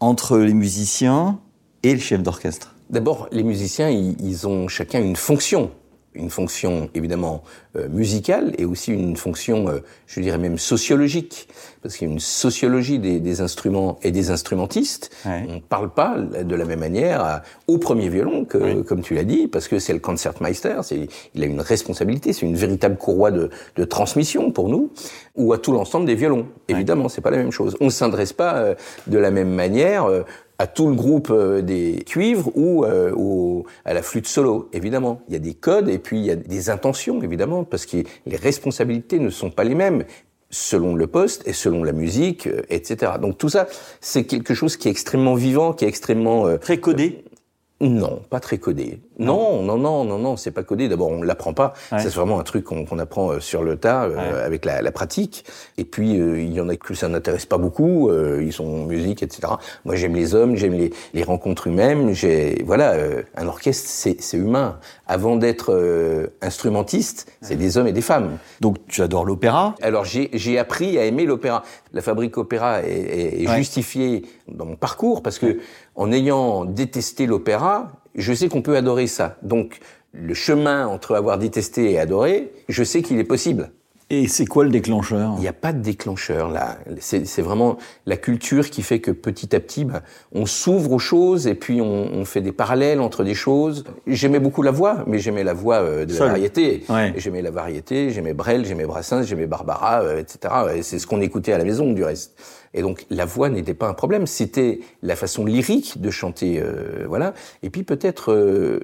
entre 0.00 0.38
les 0.38 0.54
musiciens 0.54 1.38
et 1.82 1.92
le 1.92 2.00
chef 2.00 2.22
d'orchestre? 2.22 2.74
D'abord, 2.88 3.28
les 3.30 3.42
musiciens, 3.42 3.90
ils, 3.90 4.16
ils 4.22 4.46
ont 4.46 4.68
chacun 4.68 5.02
une 5.02 5.16
fonction 5.16 5.70
une 6.14 6.30
fonction 6.30 6.90
évidemment 6.94 7.42
euh, 7.76 7.88
musicale 7.88 8.52
et 8.58 8.64
aussi 8.64 8.92
une 8.92 9.16
fonction, 9.16 9.68
euh, 9.68 9.78
je 10.06 10.20
dirais 10.20 10.38
même 10.38 10.58
sociologique, 10.58 11.48
parce 11.82 11.96
qu'il 11.96 12.06
y 12.06 12.10
a 12.10 12.12
une 12.12 12.20
sociologie 12.20 12.98
des, 12.98 13.18
des 13.18 13.40
instruments 13.40 13.98
et 14.02 14.10
des 14.10 14.30
instrumentistes. 14.30 15.10
Ouais. 15.24 15.44
On 15.48 15.54
ne 15.54 15.60
parle 15.60 15.90
pas 15.92 16.18
de 16.18 16.54
la 16.54 16.64
même 16.64 16.80
manière 16.80 17.20
à- 17.22 17.42
au 17.66 17.78
premier 17.78 18.08
violon, 18.08 18.44
que, 18.44 18.82
comme 18.82 19.00
tu 19.00 19.14
l'as 19.14 19.24
dit, 19.24 19.48
parce 19.48 19.68
que 19.68 19.78
c'est 19.78 19.92
le 19.94 19.98
concertmeister, 20.00 20.76
c'est, 20.82 21.08
il 21.34 21.42
a 21.42 21.46
une 21.46 21.60
responsabilité, 21.60 22.32
c'est 22.32 22.46
une 22.46 22.56
véritable 22.56 22.96
courroie 22.96 23.30
de, 23.30 23.48
de 23.76 23.84
transmission 23.84 24.50
pour 24.52 24.68
nous, 24.68 24.90
ou 25.34 25.52
à 25.54 25.58
tout 25.58 25.72
l'ensemble 25.72 26.04
des 26.06 26.14
violons. 26.14 26.46
Évidemment, 26.68 27.08
c'est 27.08 27.22
pas 27.22 27.30
la 27.30 27.38
même 27.38 27.52
chose. 27.52 27.76
On 27.80 27.86
ne 27.86 27.90
s'adresse 27.90 28.32
pas 28.34 28.56
euh, 28.56 28.74
de 29.06 29.18
la 29.18 29.30
même 29.30 29.50
manière. 29.50 30.06
Euh, 30.62 30.64
à 30.64 30.66
tout 30.68 30.88
le 30.88 30.94
groupe 30.94 31.30
euh, 31.30 31.62
des 31.62 32.02
cuivres 32.06 32.50
ou 32.56 32.84
euh, 32.84 33.12
au- 33.16 33.64
à 33.84 33.92
la 33.94 34.02
flûte 34.02 34.26
solo, 34.26 34.68
évidemment. 34.72 35.20
Il 35.28 35.32
y 35.34 35.36
a 35.36 35.40
des 35.40 35.54
codes 35.54 35.88
et 35.88 35.98
puis 35.98 36.18
il 36.18 36.24
y 36.24 36.30
a 36.30 36.36
des 36.36 36.70
intentions, 36.70 37.22
évidemment, 37.22 37.64
parce 37.64 37.86
que 37.86 37.98
les 38.26 38.36
responsabilités 38.36 39.18
ne 39.18 39.30
sont 39.30 39.50
pas 39.50 39.64
les 39.64 39.74
mêmes 39.74 40.04
selon 40.50 40.94
le 40.94 41.06
poste 41.06 41.48
et 41.48 41.52
selon 41.54 41.82
la 41.82 41.92
musique, 41.92 42.46
euh, 42.46 42.62
etc. 42.68 43.12
Donc 43.20 43.38
tout 43.38 43.48
ça, 43.48 43.66
c'est 44.00 44.24
quelque 44.24 44.54
chose 44.54 44.76
qui 44.76 44.88
est 44.88 44.90
extrêmement 44.90 45.34
vivant, 45.34 45.72
qui 45.72 45.84
est 45.84 45.88
extrêmement... 45.88 46.46
euh, 46.46 46.58
Très 46.58 46.78
codé 46.78 47.24
non, 47.82 48.22
pas 48.30 48.40
très 48.40 48.58
codé. 48.58 49.00
Non, 49.18 49.62
non, 49.62 49.76
non, 49.76 50.04
non, 50.04 50.18
non, 50.18 50.36
c'est 50.36 50.50
pas 50.52 50.62
codé. 50.62 50.88
D'abord, 50.88 51.08
on 51.08 51.22
l'apprend 51.22 51.52
pas. 51.52 51.74
Ouais. 51.90 51.98
C'est 52.00 52.08
vraiment 52.14 52.40
un 52.40 52.44
truc 52.44 52.64
qu'on 52.64 52.98
apprend 52.98 53.30
euh, 53.32 53.40
sur 53.40 53.62
le 53.62 53.76
tas 53.76 54.04
euh, 54.04 54.14
Ouais. 54.16 54.42
avec 54.44 54.64
la, 54.64 54.82
la 54.82 54.92
pratique. 54.92 55.44
Et 55.78 55.84
puis, 55.84 56.18
euh, 56.18 56.40
il 56.40 56.52
y 56.52 56.60
en 56.60 56.68
a 56.68 56.76
que 56.76 56.94
ça 56.94 57.08
n'intéresse 57.08 57.44
pas 57.46 57.58
beaucoup. 57.58 58.08
euh, 58.08 58.40
ils 58.42 58.52
sont 58.52 58.86
musique, 58.86 59.22
etc. 59.22 59.54
Moi, 59.84 59.96
j'aime 59.96 60.14
les 60.14 60.34
hommes, 60.34 60.56
j'aime 60.56 60.74
les, 60.74 60.92
les 61.12 61.22
rencontres 61.24 61.66
humaines. 61.66 62.14
J'ai 62.14 62.62
voilà, 62.64 62.94
un 63.36 63.46
orchestre, 63.48 63.88
c'est 63.90 64.36
humain. 64.36 64.78
Avant 65.06 65.36
d'être 65.36 65.70
instrumentiste, 66.40 67.30
c'est 67.40 67.56
des 67.56 67.76
hommes 67.76 67.86
et 67.86 67.92
des 67.92 68.00
femmes. 68.02 68.38
Donc 68.60 68.76
tu 68.88 69.02
adores 69.02 69.24
l'opéra? 69.24 69.74
Alors 69.82 70.04
j'ai 70.04 70.58
appris 70.58 70.98
à 70.98 71.04
aimer 71.04 71.26
l'opéra. 71.26 71.62
La 71.92 72.00
fabrique 72.02 72.38
opéra 72.38 72.82
est, 72.82 73.46
justifiée 73.56 74.22
dans 74.48 74.64
mon 74.64 74.76
parcours 74.76 75.22
parce 75.22 75.38
que 75.38 75.58
en 75.94 76.12
ayant 76.12 76.64
détesté 76.64 77.26
l'opéra, 77.26 77.92
je 78.14 78.32
sais 78.32 78.48
qu'on 78.48 78.62
peut 78.62 78.76
adorer 78.76 79.06
ça. 79.06 79.36
Donc 79.42 79.80
le 80.12 80.34
chemin 80.34 80.86
entre 80.86 81.14
avoir 81.14 81.38
détesté 81.38 81.92
et 81.92 81.98
adoré, 81.98 82.52
je 82.68 82.84
sais 82.84 83.02
qu'il 83.02 83.18
est 83.18 83.24
possible. 83.24 83.72
Et 84.14 84.28
c'est 84.28 84.44
quoi 84.44 84.62
le 84.64 84.68
déclencheur? 84.68 85.32
Il 85.38 85.40
n'y 85.40 85.48
a 85.48 85.54
pas 85.54 85.72
de 85.72 85.80
déclencheur 85.80 86.50
là. 86.50 86.76
C'est 87.00 87.40
vraiment 87.40 87.78
la 88.04 88.18
culture 88.18 88.68
qui 88.68 88.82
fait 88.82 89.00
que 89.00 89.10
petit 89.10 89.56
à 89.56 89.60
petit, 89.60 89.86
ben, 89.86 90.02
on 90.32 90.44
s'ouvre 90.44 90.92
aux 90.92 90.98
choses 90.98 91.46
et 91.46 91.54
puis 91.54 91.80
on, 91.80 92.12
on 92.12 92.26
fait 92.26 92.42
des 92.42 92.52
parallèles 92.52 93.00
entre 93.00 93.24
des 93.24 93.32
choses. 93.32 93.84
J'aimais 94.06 94.38
beaucoup 94.38 94.60
la 94.60 94.70
voix, 94.70 95.02
mais 95.06 95.18
j'aimais 95.18 95.44
la 95.44 95.54
voix 95.54 95.76
euh, 95.76 96.04
de 96.04 96.12
la 96.12 96.26
variété. 96.26 96.84
Ouais. 96.90 97.14
J'aimais 97.16 97.40
la 97.40 97.50
variété, 97.50 98.10
j'aimais 98.10 98.34
Brel, 98.34 98.66
j'aimais 98.66 98.84
Brassens, 98.84 99.22
j'aimais 99.22 99.46
Barbara, 99.46 100.02
euh, 100.02 100.20
etc. 100.20 100.54
Et 100.76 100.82
c'est 100.82 100.98
ce 100.98 101.06
qu'on 101.06 101.22
écoutait 101.22 101.54
à 101.54 101.58
la 101.58 101.64
maison 101.64 101.90
du 101.90 102.04
reste. 102.04 102.38
Et 102.74 102.82
donc 102.82 103.06
la 103.08 103.24
voix 103.24 103.48
n'était 103.48 103.72
pas 103.72 103.88
un 103.88 103.94
problème, 103.94 104.26
c'était 104.26 104.80
la 105.00 105.16
façon 105.16 105.46
lyrique 105.46 106.02
de 106.02 106.10
chanter, 106.10 106.60
euh, 106.60 107.06
voilà. 107.08 107.32
Et 107.62 107.70
puis 107.70 107.82
peut-être, 107.82 108.30
euh, 108.30 108.78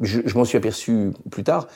je, 0.00 0.20
je 0.24 0.38
m'en 0.38 0.44
suis 0.44 0.58
aperçu 0.58 1.10
plus 1.28 1.42
tard. 1.42 1.66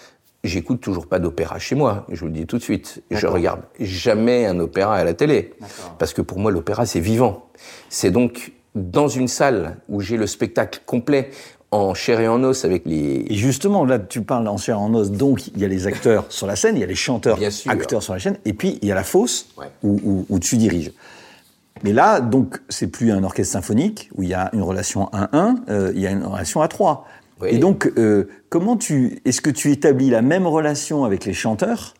J'écoute 0.46 0.80
toujours 0.80 1.06
pas 1.06 1.18
d'opéra 1.18 1.58
chez 1.58 1.74
moi, 1.74 2.06
je 2.10 2.20
vous 2.20 2.26
le 2.26 2.32
dis 2.32 2.46
tout 2.46 2.58
de 2.58 2.62
suite. 2.62 3.02
Je 3.10 3.26
regarde 3.26 3.60
jamais 3.80 4.46
un 4.46 4.58
opéra 4.60 4.96
à 4.96 5.04
la 5.04 5.14
télé. 5.14 5.54
Parce 5.98 6.12
que 6.14 6.22
pour 6.22 6.38
moi, 6.38 6.50
l'opéra, 6.50 6.86
c'est 6.86 7.00
vivant. 7.00 7.46
C'est 7.88 8.10
donc 8.10 8.52
dans 8.74 9.08
une 9.08 9.28
salle 9.28 9.76
où 9.88 10.00
j'ai 10.00 10.16
le 10.16 10.26
spectacle 10.26 10.80
complet 10.86 11.30
en 11.72 11.94
chair 11.94 12.20
et 12.20 12.28
en 12.28 12.42
os 12.44 12.64
avec 12.64 12.82
les, 12.86 13.24
Et 13.28 13.34
justement, 13.34 13.84
là, 13.84 13.98
tu 13.98 14.22
parles 14.22 14.46
en 14.48 14.56
chair 14.56 14.76
et 14.76 14.78
en 14.78 14.94
os, 14.94 15.10
donc 15.10 15.48
il 15.48 15.58
y 15.58 15.64
a 15.64 15.68
les 15.68 15.86
acteurs 15.86 16.26
sur 16.28 16.46
la 16.46 16.54
scène, 16.56 16.76
il 16.76 16.80
y 16.80 16.84
a 16.84 16.86
les 16.86 16.94
chanteurs, 16.94 17.36
Bien 17.38 17.50
sûr. 17.50 17.70
acteurs 17.70 18.02
sur 18.02 18.12
la 18.14 18.20
scène, 18.20 18.38
et 18.44 18.52
puis 18.52 18.78
il 18.82 18.88
y 18.88 18.92
a 18.92 18.94
la 18.94 19.02
fosse 19.02 19.48
Ouais. 19.58 19.66
où, 19.82 19.98
où- 20.04 20.26
où 20.28 20.38
tu 20.38 20.56
diriges. 20.56 20.92
Mais 21.82 21.92
là, 21.92 22.20
donc, 22.20 22.58
c'est 22.70 22.86
plus 22.86 23.10
un 23.12 23.22
orchestre 23.24 23.52
symphonique 23.52 24.08
où 24.14 24.22
il 24.22 24.28
y 24.30 24.34
a 24.34 24.48
une 24.54 24.62
relation 24.62 25.10
1-1, 25.12 25.56
euh, 25.68 25.92
il 25.94 26.00
y 26.00 26.06
a 26.06 26.10
une 26.10 26.24
relation 26.24 26.62
à 26.62 26.68
3. 26.68 27.06
Et 27.44 27.58
donc, 27.58 27.92
euh, 27.98 28.28
comment 28.48 28.76
tu, 28.76 29.20
est-ce 29.24 29.40
que 29.40 29.50
tu 29.50 29.70
établis 29.70 30.08
la 30.10 30.22
même 30.22 30.46
relation 30.46 31.04
avec 31.04 31.24
les 31.24 31.34
chanteurs 31.34 31.94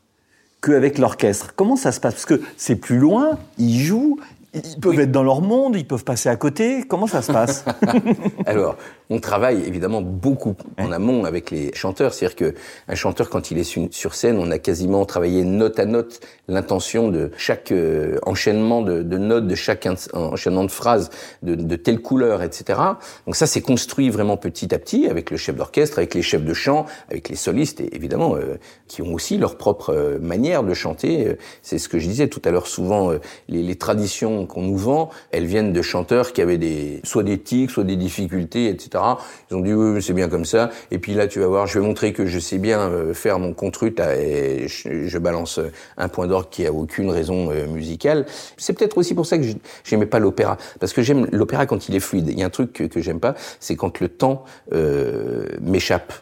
qu'avec 0.62 0.98
l'orchestre? 0.98 1.52
Comment 1.54 1.76
ça 1.76 1.92
se 1.92 2.00
passe? 2.00 2.14
Parce 2.14 2.26
que 2.26 2.40
c'est 2.56 2.76
plus 2.76 2.98
loin, 2.98 3.38
ils 3.58 3.78
jouent, 3.80 4.18
ils 4.64 4.80
peuvent 4.80 5.00
être 5.00 5.12
dans 5.12 5.22
leur 5.22 5.40
monde, 5.42 5.76
ils 5.76 5.86
peuvent 5.86 6.04
passer 6.04 6.28
à 6.28 6.36
côté. 6.36 6.84
Comment 6.88 7.06
ça 7.06 7.22
se 7.22 7.32
passe? 7.32 7.64
Alors, 8.46 8.76
on 9.10 9.18
travaille 9.20 9.62
évidemment 9.66 10.02
beaucoup 10.02 10.54
en 10.78 10.90
amont 10.92 11.24
avec 11.24 11.50
les 11.50 11.74
chanteurs. 11.74 12.12
C'est-à-dire 12.14 12.36
que 12.36 12.54
un 12.88 12.94
chanteur, 12.94 13.30
quand 13.30 13.50
il 13.50 13.58
est 13.58 13.64
su- 13.64 13.88
sur 13.90 14.14
scène, 14.14 14.38
on 14.38 14.50
a 14.50 14.58
quasiment 14.58 15.04
travaillé 15.04 15.44
note 15.44 15.78
à 15.78 15.84
note 15.84 16.20
l'intention 16.48 17.08
de 17.08 17.30
chaque 17.36 17.72
euh, 17.72 18.18
enchaînement 18.24 18.82
de, 18.82 19.02
de 19.02 19.18
notes, 19.18 19.46
de 19.46 19.54
chaque 19.54 19.88
enchaînement 20.12 20.64
de 20.64 20.70
phrases, 20.70 21.10
de, 21.42 21.54
de 21.54 21.76
telle 21.76 22.00
couleur, 22.00 22.42
etc. 22.42 22.80
Donc 23.26 23.36
ça, 23.36 23.46
c'est 23.46 23.60
construit 23.60 24.10
vraiment 24.10 24.36
petit 24.36 24.74
à 24.74 24.78
petit 24.78 25.08
avec 25.08 25.30
le 25.30 25.36
chef 25.36 25.56
d'orchestre, 25.56 25.98
avec 25.98 26.14
les 26.14 26.22
chefs 26.22 26.44
de 26.44 26.54
chant, 26.54 26.86
avec 27.10 27.28
les 27.28 27.36
solistes, 27.36 27.80
et 27.80 27.94
évidemment, 27.94 28.36
euh, 28.36 28.58
qui 28.88 29.02
ont 29.02 29.12
aussi 29.14 29.38
leur 29.38 29.56
propre 29.56 29.90
euh, 29.90 30.18
manière 30.18 30.62
de 30.62 30.74
chanter. 30.74 31.36
C'est 31.62 31.78
ce 31.78 31.88
que 31.88 31.98
je 31.98 32.06
disais 32.08 32.28
tout 32.28 32.40
à 32.44 32.50
l'heure. 32.50 32.66
Souvent, 32.66 33.10
les, 33.48 33.62
les 33.62 33.76
traditions 33.76 34.45
qu'on 34.46 34.62
nous 34.62 34.76
vend, 34.76 35.10
elles 35.30 35.46
viennent 35.46 35.72
de 35.72 35.82
chanteurs 35.82 36.32
qui 36.32 36.42
avaient 36.42 36.58
des, 36.58 37.00
soit 37.04 37.22
des 37.22 37.38
tics, 37.38 37.70
soit 37.70 37.84
des 37.84 37.96
difficultés, 37.96 38.68
etc. 38.68 39.02
Ils 39.50 39.56
ont 39.56 39.60
dit 39.60 39.72
oui, 39.72 40.02
c'est 40.02 40.12
bien 40.12 40.28
comme 40.28 40.44
ça. 40.44 40.70
Et 40.90 40.98
puis 40.98 41.14
là, 41.14 41.26
tu 41.26 41.40
vas 41.40 41.46
voir, 41.46 41.66
je 41.66 41.78
vais 41.78 41.86
montrer 41.86 42.12
que 42.12 42.26
je 42.26 42.38
sais 42.38 42.58
bien 42.58 42.80
euh, 42.80 43.14
faire 43.14 43.38
mon 43.38 43.52
contrut 43.52 43.94
et 44.00 44.66
je, 44.68 45.18
balance 45.18 45.58
euh, 45.58 45.72
un 45.96 46.08
point 46.08 46.26
d'orgue 46.26 46.48
qui 46.50 46.66
a 46.66 46.72
aucune 46.72 47.10
raison 47.10 47.50
euh, 47.50 47.66
musicale. 47.66 48.26
C'est 48.56 48.72
peut-être 48.72 48.98
aussi 48.98 49.14
pour 49.14 49.26
ça 49.26 49.38
que 49.38 49.44
j'aimais 49.84 50.06
pas 50.06 50.18
l'opéra, 50.18 50.56
parce 50.80 50.92
que 50.92 51.02
j'aime 51.02 51.26
l'opéra 51.32 51.66
quand 51.66 51.88
il 51.88 51.94
est 51.94 52.00
fluide. 52.00 52.28
Il 52.28 52.38
y 52.38 52.42
a 52.42 52.46
un 52.46 52.50
truc 52.50 52.72
que, 52.72 52.84
que 52.84 53.00
j'aime 53.00 53.20
pas, 53.20 53.34
c'est 53.60 53.76
quand 53.76 54.00
le 54.00 54.08
temps 54.08 54.44
euh, 54.72 55.46
m'échappe. 55.60 56.12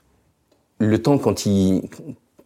Le 0.78 1.00
temps 1.00 1.18
quand 1.18 1.46
il 1.46 1.88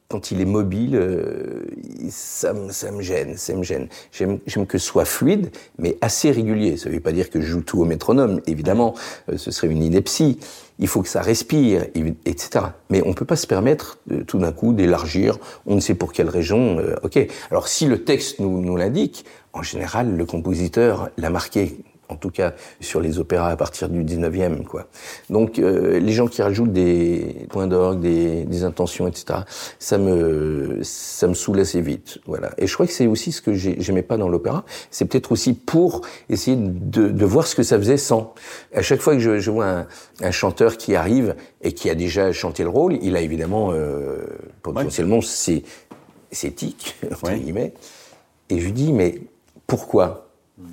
quand 0.08 0.30
il 0.30 0.40
est 0.40 0.46
mobile, 0.46 0.96
euh, 0.96 1.64
ça, 2.08 2.54
me- 2.54 2.72
ça 2.72 2.90
me 2.90 3.02
gêne, 3.02 3.36
ça 3.36 3.54
me 3.54 3.62
gêne. 3.62 3.88
J'aime 4.10 4.66
que 4.66 4.78
ce 4.78 4.86
soit 4.86 5.04
fluide, 5.04 5.50
mais 5.78 5.98
assez 6.00 6.30
régulier. 6.30 6.78
Ça 6.78 6.88
ne 6.88 6.94
veut 6.94 7.00
pas 7.00 7.12
dire 7.12 7.28
que 7.28 7.42
je 7.42 7.46
joue 7.46 7.60
tout 7.60 7.78
au 7.80 7.84
métronome, 7.84 8.40
évidemment, 8.46 8.94
euh, 9.30 9.36
ce 9.36 9.50
serait 9.50 9.66
une 9.68 9.82
ineptie. 9.82 10.38
Il 10.78 10.88
faut 10.88 11.02
que 11.02 11.08
ça 11.10 11.20
respire, 11.20 11.82
et- 11.94 12.14
etc. 12.24 12.64
Mais 12.88 13.02
on 13.04 13.12
peut 13.12 13.26
pas 13.26 13.36
se 13.36 13.46
permettre 13.46 13.98
euh, 14.10 14.24
tout 14.24 14.38
d'un 14.38 14.52
coup 14.52 14.72
d'élargir, 14.72 15.38
on 15.66 15.74
ne 15.74 15.80
sait 15.80 15.94
pour 15.94 16.12
quelle 16.14 16.30
région. 16.30 16.78
ok. 17.02 17.18
Alors 17.50 17.68
si 17.68 17.84
le 17.86 18.02
texte 18.04 18.38
nous, 18.38 18.62
nous 18.62 18.76
l'indique, 18.76 19.26
en 19.52 19.62
général, 19.62 20.16
le 20.16 20.24
compositeur 20.24 21.10
l'a 21.18 21.28
marqué 21.28 21.76
en 22.08 22.16
tout 22.16 22.30
cas 22.30 22.54
sur 22.80 23.00
les 23.00 23.18
opéras 23.18 23.48
à 23.50 23.56
partir 23.56 23.88
du 23.88 24.02
19e. 24.04 24.64
Quoi. 24.64 24.86
Donc 25.30 25.58
euh, 25.58 25.98
les 25.98 26.12
gens 26.12 26.26
qui 26.26 26.42
rajoutent 26.42 26.72
des 26.72 27.46
points 27.50 27.66
d'orgue, 27.66 28.00
des, 28.00 28.44
des 28.44 28.64
intentions, 28.64 29.06
etc., 29.06 29.40
ça 29.78 29.98
me, 29.98 30.78
ça 30.82 31.26
me 31.28 31.34
saoule 31.34 31.60
assez 31.60 31.80
vite. 31.80 32.18
Voilà. 32.26 32.50
Et 32.58 32.66
je 32.66 32.74
crois 32.74 32.86
que 32.86 32.92
c'est 32.92 33.06
aussi 33.06 33.32
ce 33.32 33.42
que 33.42 33.54
j'ai- 33.54 33.76
j'aimais 33.80 34.02
pas 34.02 34.16
dans 34.16 34.28
l'opéra, 34.28 34.64
c'est 34.90 35.04
peut-être 35.04 35.32
aussi 35.32 35.52
pour 35.54 36.00
essayer 36.28 36.56
de, 36.56 37.08
de 37.08 37.24
voir 37.24 37.46
ce 37.46 37.54
que 37.54 37.62
ça 37.62 37.76
faisait 37.78 37.96
sans. 37.96 38.34
À 38.74 38.82
chaque 38.82 39.00
fois 39.00 39.14
que 39.14 39.20
je, 39.20 39.38
je 39.38 39.50
vois 39.50 39.66
un, 39.66 39.86
un 40.22 40.30
chanteur 40.30 40.76
qui 40.76 40.94
arrive 40.96 41.34
et 41.62 41.72
qui 41.72 41.90
a 41.90 41.94
déjà 41.94 42.32
chanté 42.32 42.62
le 42.62 42.68
rôle, 42.70 42.98
il 43.02 43.16
a 43.16 43.20
évidemment 43.20 43.70
euh, 43.72 44.18
potentiellement 44.62 45.20
ses, 45.20 45.62
ses 46.30 46.52
tics, 46.52 46.96
entre 47.12 47.24
Ouais. 47.24 47.38
guillemets, 47.38 47.74
et 48.50 48.58
je 48.60 48.64
lui 48.66 48.72
dis, 48.72 48.92
mais 48.92 49.20
pourquoi? 49.66 50.24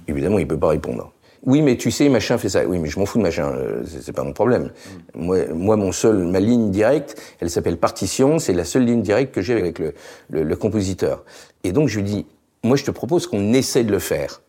Évidemment, 0.07 0.39
il 0.39 0.47
peut 0.47 0.57
pas 0.57 0.69
répondre. 0.69 1.11
Oui, 1.45 1.61
mais 1.61 1.77
tu 1.77 1.91
sais, 1.91 2.09
machin 2.09 2.37
fait 2.37 2.49
ça. 2.49 2.65
Oui, 2.65 2.79
mais 2.79 2.89
je 2.89 2.99
m'en 2.99 3.05
fous 3.05 3.17
de 3.19 3.23
machin. 3.23 3.51
euh, 3.55 3.83
C'est 4.01 4.13
pas 4.13 4.23
mon 4.23 4.33
problème. 4.33 4.71
Moi, 5.13 5.45
moi, 5.53 5.75
mon 5.77 5.91
seul, 5.91 6.17
ma 6.25 6.39
ligne 6.39 6.71
directe, 6.71 7.21
elle 7.39 7.49
s'appelle 7.49 7.77
partition. 7.77 8.39
C'est 8.39 8.53
la 8.53 8.65
seule 8.65 8.85
ligne 8.85 9.01
directe 9.01 9.33
que 9.33 9.41
j'ai 9.41 9.53
avec 9.53 9.77
le, 9.79 9.93
le, 10.29 10.43
le 10.43 10.55
compositeur. 10.55 11.23
Et 11.63 11.71
donc, 11.71 11.87
je 11.87 11.97
lui 11.99 12.03
dis, 12.03 12.25
moi, 12.63 12.77
je 12.77 12.83
te 12.83 12.91
propose 12.91 13.27
qu'on 13.27 13.53
essaie 13.53 13.83
de 13.83 13.91
le 13.91 13.99
faire. 13.99 14.41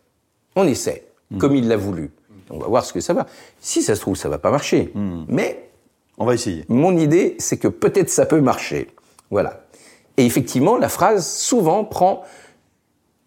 On 0.55 0.65
essaie, 0.67 1.03
comme 1.39 1.55
il 1.55 1.67
l'a 1.67 1.77
voulu. 1.77 2.09
On 2.49 2.57
va 2.57 2.67
voir 2.67 2.83
ce 2.85 2.93
que 2.93 2.99
ça 3.01 3.13
va. 3.13 3.27
Si 3.59 3.81
ça 3.83 3.93
se 3.95 4.01
trouve, 4.01 4.15
ça 4.15 4.29
va 4.29 4.37
pas 4.39 4.49
marcher. 4.51 4.91
Mais 5.27 5.69
On 6.17 6.25
va 6.25 6.33
essayer. 6.33 6.65
mon 6.69 6.97
idée, 6.97 7.35
c'est 7.37 7.57
que 7.57 7.67
peut-être 7.67 8.09
ça 8.09 8.25
peut 8.25 8.41
marcher. 8.41 8.87
Voilà. 9.29 9.65
Et 10.15 10.25
effectivement, 10.25 10.77
la 10.77 10.89
phrase 10.89 11.27
souvent 11.27 11.83
prend 11.83 12.23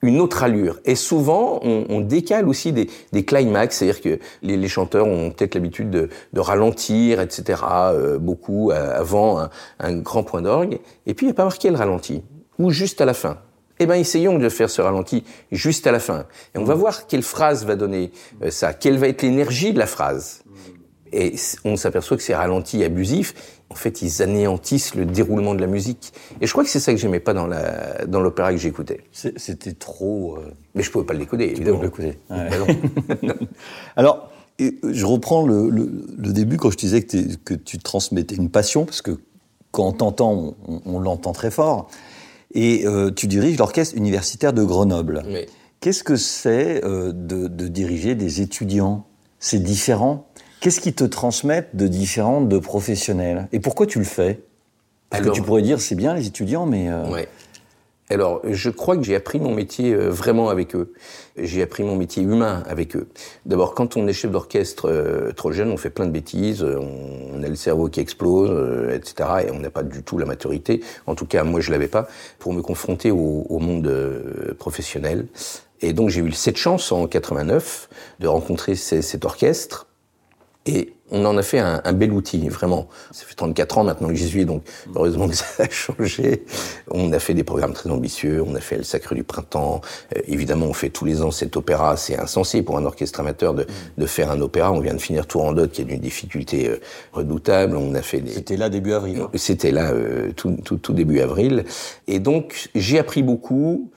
une 0.03 0.21
autre 0.21 0.43
allure. 0.43 0.79
Et 0.85 0.95
souvent, 0.95 1.61
on, 1.63 1.85
on 1.89 2.01
décale 2.01 2.49
aussi 2.49 2.73
des, 2.73 2.89
des 3.13 3.25
climax, 3.25 3.77
c'est-à-dire 3.77 4.01
que 4.01 4.19
les, 4.43 4.57
les 4.57 4.69
chanteurs 4.69 5.07
ont 5.07 5.31
peut-être 5.31 5.55
l'habitude 5.55 5.91
de, 5.91 6.09
de 6.33 6.41
ralentir, 6.41 7.21
etc., 7.21 7.63
euh, 7.65 8.19
beaucoup 8.19 8.71
euh, 8.71 8.99
avant 8.99 9.39
un, 9.39 9.51
un 9.79 9.97
grand 9.97 10.23
point 10.23 10.43
d'orgue. 10.43 10.79
Et 11.07 11.15
puis, 11.15 11.27
il 11.27 11.29
n'y 11.29 11.33
a 11.33 11.37
pas 11.37 11.45
marqué 11.45 11.71
le 11.71 11.77
ralenti, 11.77 12.23
ou 12.59 12.71
juste 12.71 13.01
à 13.01 13.05
la 13.05 13.15
fin. 13.15 13.39
Eh 13.79 13.87
ben, 13.87 13.95
essayons 13.95 14.39
de 14.39 14.49
faire 14.51 14.69
ce 14.69 14.83
ralenti 14.83 15.25
juste 15.51 15.87
à 15.87 15.93
la 15.93 16.01
fin. 16.01 16.27
Et 16.55 16.59
on 16.59 16.65
va 16.65 16.75
voir 16.75 17.07
quelle 17.07 17.23
phrase 17.23 17.65
va 17.65 17.77
donner 17.77 18.13
euh, 18.43 18.51
ça, 18.51 18.75
quelle 18.75 18.99
va 18.99 19.09
être 19.09 19.23
l'énergie 19.23 19.73
de 19.73 19.79
la 19.79 19.87
phrase. 19.87 20.43
Et 21.13 21.35
on 21.65 21.77
s'aperçoit 21.77 22.17
que 22.17 22.23
ces 22.23 22.35
ralentis 22.35 22.85
abusifs, 22.85 23.35
en 23.71 23.75
fait, 23.77 24.03
ils 24.03 24.21
anéantissent 24.23 24.95
le 24.97 25.07
déroulement 25.07 25.55
de 25.55 25.61
la 25.61 25.67
musique. 25.69 26.13
Et 26.41 26.47
je 26.47 26.53
crois 26.53 26.65
que 26.65 26.71
c'est 26.71 26.81
ça 26.81 26.93
que 26.93 26.99
j'aimais 26.99 27.21
pas 27.21 27.33
dans 27.35 27.47
la 27.47 28.05
dans 28.07 28.21
l'opéra 28.21 28.51
que 28.53 28.59
j'écoutais. 28.59 29.03
C'était 29.13 29.73
trop. 29.73 30.37
euh, 30.37 30.53
Mais 30.75 30.83
je 30.83 30.91
pouvais 30.91 31.05
pas 31.07 31.13
le 31.15 31.21
décoder, 31.21 31.45
évidemment. 31.45 31.81
le 31.81 31.89
décoder, 31.89 32.19
ouais. 32.31 32.49
Bah. 33.23 33.35
Alors, 33.97 34.31
je 34.59 35.05
reprends 35.07 35.47
le, 35.47 35.71
le- 35.71 36.05
le 36.19 36.33
début 36.33 36.57
quand 36.57 36.71
je 36.71 36.77
te 36.77 36.81
disais 36.83 37.03
que, 37.03 37.37
que 37.37 37.55
tu 37.55 37.79
transmettais 37.79 38.35
une 38.35 38.51
passion, 38.51 38.85
parce 38.85 39.03
que 39.03 39.19
quand 39.71 39.85
on 39.87 39.93
t'entend, 39.93 40.55
on, 40.67 40.83
on 40.85 40.99
l'entend 40.99 41.33
très 41.33 41.51
fort. 41.51 41.89
Et 42.53 42.85
euh, 42.87 43.11
tu 43.13 43.29
diriges 43.29 43.57
l'orchestre 43.59 43.97
universitaire 43.97 44.53
de 44.53 44.65
Grenoble. 44.65 45.23
Mais 45.29 45.47
Qu'est-ce 45.81 46.03
que 46.05 46.17
c'est 46.17 46.85
euh, 46.85 47.13
de, 47.13 47.47
de 47.47 47.69
diriger 47.69 48.15
des 48.17 48.41
étudiants? 48.43 49.07
C'est 49.39 49.63
différent? 49.63 50.27
Qu'est-ce 50.61 50.81
qui 50.81 50.93
te 50.93 51.05
transmettent 51.05 51.75
de 51.75 51.87
différent 51.89 52.41
de 52.41 52.59
professionnels 52.59 53.49
Et 53.53 53.61
pourquoi 53.61 53.87
tu 53.87 53.99
le 53.99 54.05
fais? 54.05 54.41
Parce 55.09 55.23
Alors- 55.23 55.33
que 55.35 55.39
tu 55.41 55.45
pourrais 55.45 55.63
dire 55.63 55.81
c'est 55.81 55.95
bien 55.95 56.15
les 56.15 56.27
étudiants, 56.27 56.67
mais 56.67 56.91
euh, 56.91 57.11
Ouais. 57.11 57.29
Alors, 58.13 58.41
je 58.45 58.71
crois 58.71 58.97
que 58.97 59.05
j'ai 59.05 59.15
appris 59.15 59.39
mon 59.39 59.55
métier 59.55 59.93
euh, 59.95 60.09
vraiment 60.11 60.49
avec 60.49 60.75
eux. 60.75 60.93
J'ai 61.39 61.63
appris 61.63 61.85
mon 61.85 61.95
métier 61.95 62.25
humain 62.25 62.65
avec 62.69 62.97
eux. 62.97 63.07
D'abord, 63.47 63.73
quand 63.73 63.97
on 63.97 64.09
est 64.09 64.13
chef 64.13 64.33
d'orchestre 64.33 64.89
euh, 64.91 65.31
trop 65.31 65.53
jeune, 65.53 65.71
on 65.71 65.77
fait 65.77 65.91
plein 65.91 66.07
de 66.07 66.11
bêtises, 66.11 66.65
euh, 66.65 66.77
on, 66.81 67.39
on 67.39 67.43
a 67.45 67.49
le 67.49 67.55
cerveau 67.55 67.89
qui 67.89 68.01
explose, 68.01 68.51
euh, 68.51 68.97
etc. 68.97 69.29
Et 69.47 69.51
on 69.53 69.61
n'a 69.61 69.71
pas 69.71 69.85
du 69.85 70.03
tout 70.03 70.19
la 70.19 70.27
maturité. 70.27 70.81
En 71.07 71.15
tout 71.15 71.25
cas, 71.27 71.45
moi, 71.45 71.61
je 71.61 71.71
l'avais 71.71 71.87
pas 71.87 72.09
pour 72.41 72.53
me 72.53 72.63
confronter 72.63 73.13
au, 73.13 73.47
au 73.49 73.59
monde 73.61 73.87
euh, 73.87 74.55
professionnel. 74.59 75.27
Et 75.81 75.93
donc, 75.93 76.09
j'ai 76.11 76.21
eu 76.21 76.33
cette 76.33 76.57
chance 76.57 76.91
en 76.91 77.07
89 77.07 77.89
de 78.19 78.27
rencontrer 78.27 78.75
ces- 78.75 79.03
cet 79.03 79.25
orchestre. 79.25 79.87
Et 80.67 80.93
on 81.11 81.25
en 81.25 81.37
a 81.39 81.43
fait 81.43 81.59
un, 81.59 81.81
un 81.85 81.93
bel 81.93 82.13
outil, 82.13 82.49
vraiment. 82.49 82.87
Ça 83.11 83.25
fait 83.25 83.35
34 83.35 83.79
ans 83.79 83.85
maintenant 83.85 84.09
que 84.09 84.15
j'y 84.15 84.29
suis, 84.29 84.45
donc 84.45 84.63
heureusement 84.95 85.27
que 85.29 85.35
ça 85.37 85.47
a 85.65 85.69
changé. 85.71 86.45
On 86.91 87.13
a 87.13 87.19
fait 87.19 87.35
des 87.35 87.45
programmes 87.45 87.73
très 87.73 87.91
ambitieux, 87.91 88.45
on 88.47 88.55
a 88.55 88.61
fait 88.61 88.77
le 88.77 88.83
Sacre 88.85 89.15
du 89.15 89.25
Printemps. 89.25 89.81
Euh, 90.17 90.21
évidemment, 90.29 90.67
on 90.67 90.73
fait 90.73 90.91
tous 90.91 91.05
les 91.07 91.23
ans 91.23 91.31
cet 91.31 91.57
opéra. 91.57 91.97
C'est 91.97 92.19
insensé 92.19 92.63
pour 92.63 92.77
un 92.77 92.85
orchestre 92.85 93.21
amateur 93.21 93.55
de, 93.55 93.67
de 93.97 94.07
faire 94.07 94.31
un 94.31 94.41
opéra. 94.41 94.71
On 94.71 94.81
vient 94.81 94.95
de 94.95 95.01
finir 95.01 95.27
Tourandot, 95.27 95.67
qui 95.69 95.81
est 95.83 95.85
d'une 95.87 95.99
difficulté 96.01 96.69
euh, 96.69 96.81
redoutable. 97.13 97.77
On 97.77 97.95
a 97.95 98.03
fait 98.03 98.21
des, 98.21 98.33
c'était 98.33 98.57
là 98.59 98.69
début 98.69 98.93
avril. 98.93 99.19
hein. 99.23 99.31
c'était 99.35 99.73
là 99.73 99.93
euh, 99.93 100.31
tout, 100.37 100.59
tout, 100.65 100.77
tout 100.77 100.93
début 100.93 101.21
avril. 101.21 101.65
Et 102.07 102.19
donc, 102.21 102.69
j'ai 102.75 102.99
appris 102.99 103.23
beaucoup. 103.23 103.91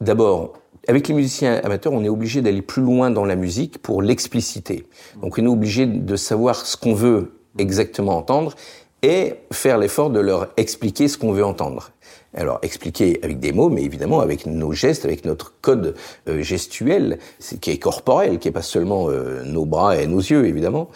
D'abord, 0.00 0.54
avec 0.88 1.08
les 1.08 1.14
musiciens 1.14 1.60
amateurs, 1.62 1.92
on 1.92 2.04
est 2.04 2.08
obligé 2.08 2.42
d'aller 2.42 2.62
plus 2.62 2.82
loin 2.82 3.10
dans 3.10 3.24
la 3.24 3.36
musique 3.36 3.78
pour 3.78 4.02
l'expliciter. 4.02 4.86
Donc, 5.20 5.38
on 5.38 5.44
est 5.44 5.48
obligé 5.48 5.86
de 5.86 6.16
savoir 6.16 6.66
ce 6.66 6.76
qu'on 6.76 6.94
veut 6.94 7.32
exactement 7.58 8.16
entendre 8.16 8.54
et 9.02 9.34
faire 9.52 9.78
l'effort 9.78 10.10
de 10.10 10.20
leur 10.20 10.48
expliquer 10.56 11.08
ce 11.08 11.18
qu'on 11.18 11.32
veut 11.32 11.44
entendre. 11.44 11.90
Alors, 12.34 12.58
expliquer 12.62 13.20
avec 13.22 13.40
des 13.40 13.52
mots, 13.52 13.68
mais 13.68 13.82
évidemment 13.82 14.20
avec 14.20 14.46
nos 14.46 14.72
gestes, 14.72 15.04
avec 15.04 15.24
notre 15.24 15.54
code 15.60 15.94
euh, 16.28 16.40
gestuel, 16.42 17.18
qui 17.60 17.70
est 17.70 17.78
corporel, 17.78 18.38
qui 18.38 18.48
est 18.48 18.52
pas 18.52 18.62
seulement 18.62 19.10
euh, 19.10 19.44
nos 19.44 19.66
bras 19.66 19.96
et 19.96 20.06
nos 20.06 20.20
yeux, 20.20 20.46
évidemment. 20.46 20.88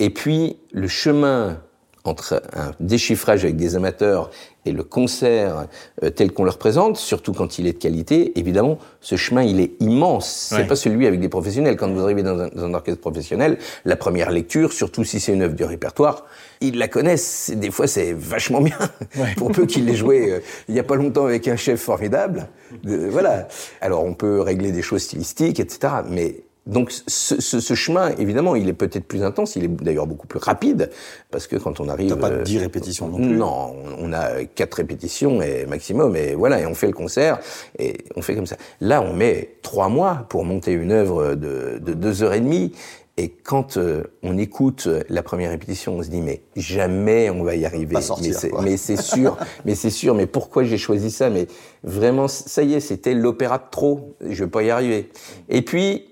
Et 0.00 0.10
puis, 0.10 0.58
le 0.72 0.88
chemin 0.88 1.62
entre 2.04 2.42
un 2.54 2.72
déchiffrage 2.80 3.44
avec 3.44 3.56
des 3.56 3.76
amateurs 3.76 4.30
et 4.64 4.72
le 4.72 4.82
concert 4.84 5.66
euh, 6.02 6.10
tel 6.10 6.32
qu'on 6.32 6.44
le 6.44 6.50
représente, 6.50 6.96
surtout 6.96 7.32
quand 7.32 7.58
il 7.58 7.66
est 7.66 7.72
de 7.74 7.78
qualité, 7.78 8.38
évidemment, 8.38 8.78
ce 9.00 9.16
chemin, 9.16 9.42
il 9.42 9.60
est 9.60 9.72
immense. 9.80 10.46
C'est 10.50 10.56
Ouais. 10.56 10.66
pas 10.66 10.76
celui 10.76 11.06
avec 11.06 11.20
des 11.20 11.28
professionnels. 11.28 11.76
Quand 11.76 11.90
vous 11.92 12.00
arrivez 12.00 12.22
dans 12.22 12.38
un, 12.38 12.48
dans 12.48 12.64
un 12.64 12.74
orchestre 12.74 13.00
professionnel, 13.00 13.58
la 13.84 13.96
première 13.96 14.30
lecture, 14.30 14.72
surtout 14.72 15.04
si 15.04 15.18
c'est 15.20 15.32
une 15.32 15.42
œuvre 15.42 15.54
du 15.54 15.64
répertoire, 15.64 16.24
ils 16.60 16.76
la 16.78 16.86
connaissent. 16.88 17.52
Des 17.54 17.70
fois, 17.72 17.86
c'est 17.88 18.12
vachement 18.12 18.60
bien. 18.60 18.78
Pour 19.36 19.50
peu 19.52 19.66
qu'ils 19.66 19.84
l'aient 19.84 19.94
joué 19.96 20.30
euh, 20.32 20.40
il 20.68 20.74
y 20.76 20.80
a 20.80 20.84
pas 20.84 20.96
longtemps 20.96 21.26
avec 21.26 21.46
un 21.48 21.56
chef 21.56 21.80
formidable. 21.80 22.48
de- 22.84 23.08
voilà. 23.08 23.48
Alors, 23.80 24.04
on 24.04 24.14
peut 24.14 24.40
régler 24.40 24.70
des 24.72 24.82
choses 24.82 25.02
stylistiques, 25.02 25.58
etc. 25.60 25.92
Mais 26.08 26.36
donc 26.66 26.92
ce, 26.92 27.40
ce, 27.40 27.58
ce 27.58 27.74
chemin, 27.74 28.10
évidemment, 28.18 28.54
il 28.54 28.68
est 28.68 28.72
peut-être 28.72 29.04
plus 29.04 29.24
intense, 29.24 29.56
il 29.56 29.64
est 29.64 29.68
d'ailleurs 29.68 30.06
beaucoup 30.06 30.28
plus 30.28 30.38
rapide, 30.38 30.90
parce 31.30 31.48
que 31.48 31.56
quand 31.56 31.80
on 31.80 31.88
arrive... 31.88 32.10
T'as 32.10 32.16
pas 32.16 32.30
euh, 32.30 32.42
10 32.42 32.58
répétitions 32.58 33.08
non 33.08 33.16
plus. 33.16 33.36
Non, 33.36 33.74
on 33.98 34.12
a 34.12 34.44
quatre 34.44 34.74
répétitions 34.74 35.42
et 35.42 35.66
maximum, 35.66 36.14
et 36.14 36.34
voilà, 36.34 36.60
et 36.60 36.66
on 36.66 36.74
fait 36.74 36.86
le 36.86 36.92
concert, 36.92 37.40
et 37.78 37.98
on 38.14 38.22
fait 38.22 38.36
comme 38.36 38.46
ça. 38.46 38.56
Là, 38.80 39.02
on 39.02 39.12
met 39.12 39.56
trois 39.62 39.88
mois 39.88 40.26
pour 40.28 40.44
monter 40.44 40.72
une 40.72 40.92
œuvre 40.92 41.34
de, 41.34 41.80
de 41.80 41.94
deux 41.94 42.22
heures 42.22 42.34
et 42.34 42.40
demie, 42.40 42.72
et 43.18 43.28
quand 43.28 43.76
euh, 43.76 44.04
on 44.22 44.38
écoute 44.38 44.88
la 45.10 45.22
première 45.22 45.50
répétition, 45.50 45.96
on 45.96 46.02
se 46.02 46.08
dit 46.08 46.22
mais 46.22 46.40
jamais 46.56 47.28
on 47.28 47.42
va 47.42 47.56
y 47.56 47.66
arriver. 47.66 47.92
Pas 47.92 48.00
sortir, 48.00 48.34
mais 48.62 48.78
c'est 48.78 49.00
sûr, 49.00 49.36
mais 49.66 49.74
c'est 49.74 49.90
sûr. 49.90 50.14
Mais 50.14 50.26
pourquoi 50.26 50.64
j'ai 50.64 50.78
choisi 50.78 51.10
ça? 51.10 51.28
Mais 51.28 51.46
vraiment, 51.84 52.26
ça 52.26 52.62
y 52.62 52.72
est, 52.72 52.80
c'était 52.80 53.12
l'opéra 53.12 53.58
de 53.58 53.64
trop. 53.70 54.16
Je 54.26 54.44
vais 54.44 54.50
pas 54.50 54.62
y 54.62 54.70
arriver. 54.70 55.10
Et 55.50 55.60
puis, 55.60 56.11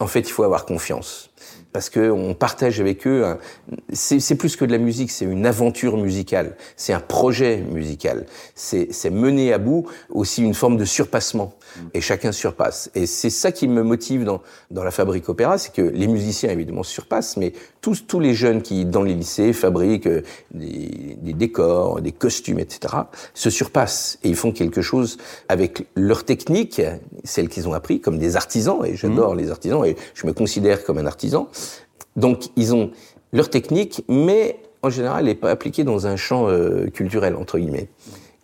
en 0.00 0.06
fait, 0.06 0.20
il 0.20 0.30
faut 0.30 0.42
avoir 0.44 0.64
confiance. 0.64 1.30
Parce 1.72 1.90
que 1.90 2.10
on 2.10 2.34
partage 2.34 2.80
avec 2.80 3.04
eux, 3.06 3.36
c'est 3.92 4.36
plus 4.36 4.54
que 4.54 4.64
de 4.64 4.70
la 4.70 4.78
musique, 4.78 5.10
c'est 5.10 5.24
une 5.24 5.44
aventure 5.44 5.96
musicale, 5.96 6.56
c'est 6.76 6.92
un 6.92 7.00
projet 7.00 7.56
musical, 7.56 8.26
c'est 8.54 8.92
c'est 8.92 9.10
mener 9.10 9.52
à 9.52 9.58
bout 9.58 9.86
aussi 10.08 10.44
une 10.44 10.54
forme 10.54 10.76
de 10.76 10.84
surpassement, 10.84 11.54
et 11.92 12.00
chacun 12.00 12.32
surpasse. 12.32 12.90
Et 12.94 13.06
c'est 13.06 13.30
ça 13.30 13.52
qui 13.52 13.68
me 13.68 13.82
motive 13.82 14.24
dans 14.24 14.42
dans 14.70 14.84
la 14.84 14.90
fabrique 14.90 15.28
opéra, 15.28 15.58
c'est 15.58 15.72
que 15.72 15.82
les 15.82 16.06
musiciens 16.06 16.50
évidemment 16.50 16.82
surpassent, 16.82 17.36
mais 17.36 17.52
tous 17.80 18.06
tous 18.06 18.20
les 18.20 18.34
jeunes 18.34 18.62
qui 18.62 18.84
dans 18.84 19.02
les 19.02 19.14
lycées 19.14 19.52
fabriquent 19.52 20.08
des, 20.52 21.16
des 21.20 21.32
décors, 21.32 22.00
des 22.00 22.12
costumes, 22.12 22.58
etc., 22.58 22.94
se 23.34 23.50
surpassent 23.50 24.18
et 24.22 24.28
ils 24.28 24.36
font 24.36 24.52
quelque 24.52 24.82
chose 24.82 25.18
avec 25.48 25.86
leur 25.94 26.24
technique, 26.24 26.80
celle 27.24 27.48
qu'ils 27.48 27.68
ont 27.68 27.74
appris 27.74 28.00
comme 28.00 28.18
des 28.18 28.36
artisans, 28.36 28.84
et 28.84 28.96
j'adore 28.96 29.34
les 29.34 29.50
artisans 29.50 29.84
et 29.84 29.96
je 30.14 30.26
me 30.26 30.32
considère 30.32 30.84
comme 30.84 30.98
un 30.98 31.06
artisan. 31.06 31.48
Donc 32.16 32.44
ils 32.56 32.74
ont 32.74 32.90
leur 33.32 33.50
technique, 33.50 34.04
mais 34.08 34.60
en 34.82 34.90
général, 34.90 35.20
elle 35.20 35.26
n'est 35.26 35.34
pas 35.34 35.50
appliquée 35.50 35.82
dans 35.82 36.06
un 36.06 36.16
champ 36.16 36.48
euh, 36.48 36.86
culturel 36.86 37.36
entre 37.36 37.58
guillemets. 37.58 37.88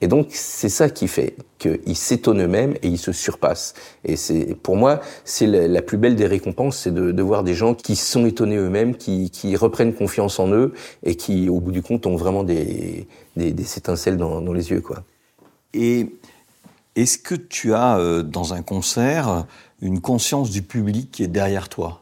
Et 0.02 0.08
donc 0.08 0.28
c'est 0.30 0.70
ça 0.70 0.88
qui 0.88 1.08
fait 1.08 1.36
qu'ils 1.58 1.96
s'étonnent 1.96 2.42
eux-mêmes 2.42 2.74
et 2.82 2.88
ils 2.88 2.98
se 2.98 3.12
surpassent. 3.12 3.74
Et 4.04 4.16
c'est 4.16 4.54
pour 4.54 4.76
moi 4.76 5.00
c'est 5.24 5.46
la, 5.46 5.82
plus 5.82 5.98
belle 5.98 6.16
des 6.16 6.26
récompenses, 6.26 6.78
c'est 6.78 6.94
de, 6.94 7.22
voir 7.22 7.44
des 7.44 7.54
gens 7.54 7.74
qui 7.74 7.96
sont 7.96 8.24
étonnés 8.24 8.56
eux-mêmes, 8.56 8.96
qui, 8.96 9.30
qui 9.30 9.56
reprennent 9.56 9.94
confiance 9.94 10.38
en 10.38 10.50
eux 10.52 10.72
et 11.02 11.16
qui 11.16 11.48
au 11.50 11.60
bout 11.60 11.72
du 11.72 11.82
compte 11.82 12.06
ont 12.06 12.16
vraiment 12.16 12.44
des, 12.44 13.06
des, 13.36 13.78
étincelles 13.78 14.16
dans, 14.16 14.52
les 14.52 14.70
yeux 14.70 14.80
quoi. 14.80 15.04
Et 15.74 16.06
est-ce 16.96 17.18
que 17.18 17.34
tu 17.34 17.74
as 17.74 17.98
euh, 17.98 18.22
dans 18.22 18.54
un 18.54 18.62
concert 18.62 19.46
une 19.82 20.00
conscience 20.00 20.50
du 20.50 20.62
public 20.62 21.10
qui 21.10 21.22
est 21.22 21.28
derrière 21.28 21.68
toi? 21.68 22.00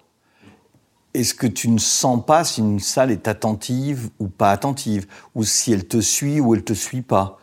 Est-ce 1.14 1.34
que 1.34 1.46
tu 1.46 1.68
ne 1.68 1.78
sens 1.78 2.24
pas 2.24 2.44
si 2.44 2.60
une 2.60 2.80
salle 2.80 3.10
est 3.10 3.26
attentive 3.28 4.08
ou 4.20 4.28
pas 4.28 4.52
attentive, 4.52 5.06
ou 5.34 5.42
si 5.42 5.72
elle 5.72 5.86
te 5.86 6.00
suit 6.00 6.38
ou 6.38 6.54
elle 6.54 6.62
te 6.62 6.74
suit 6.74 7.02
pas? 7.02 7.38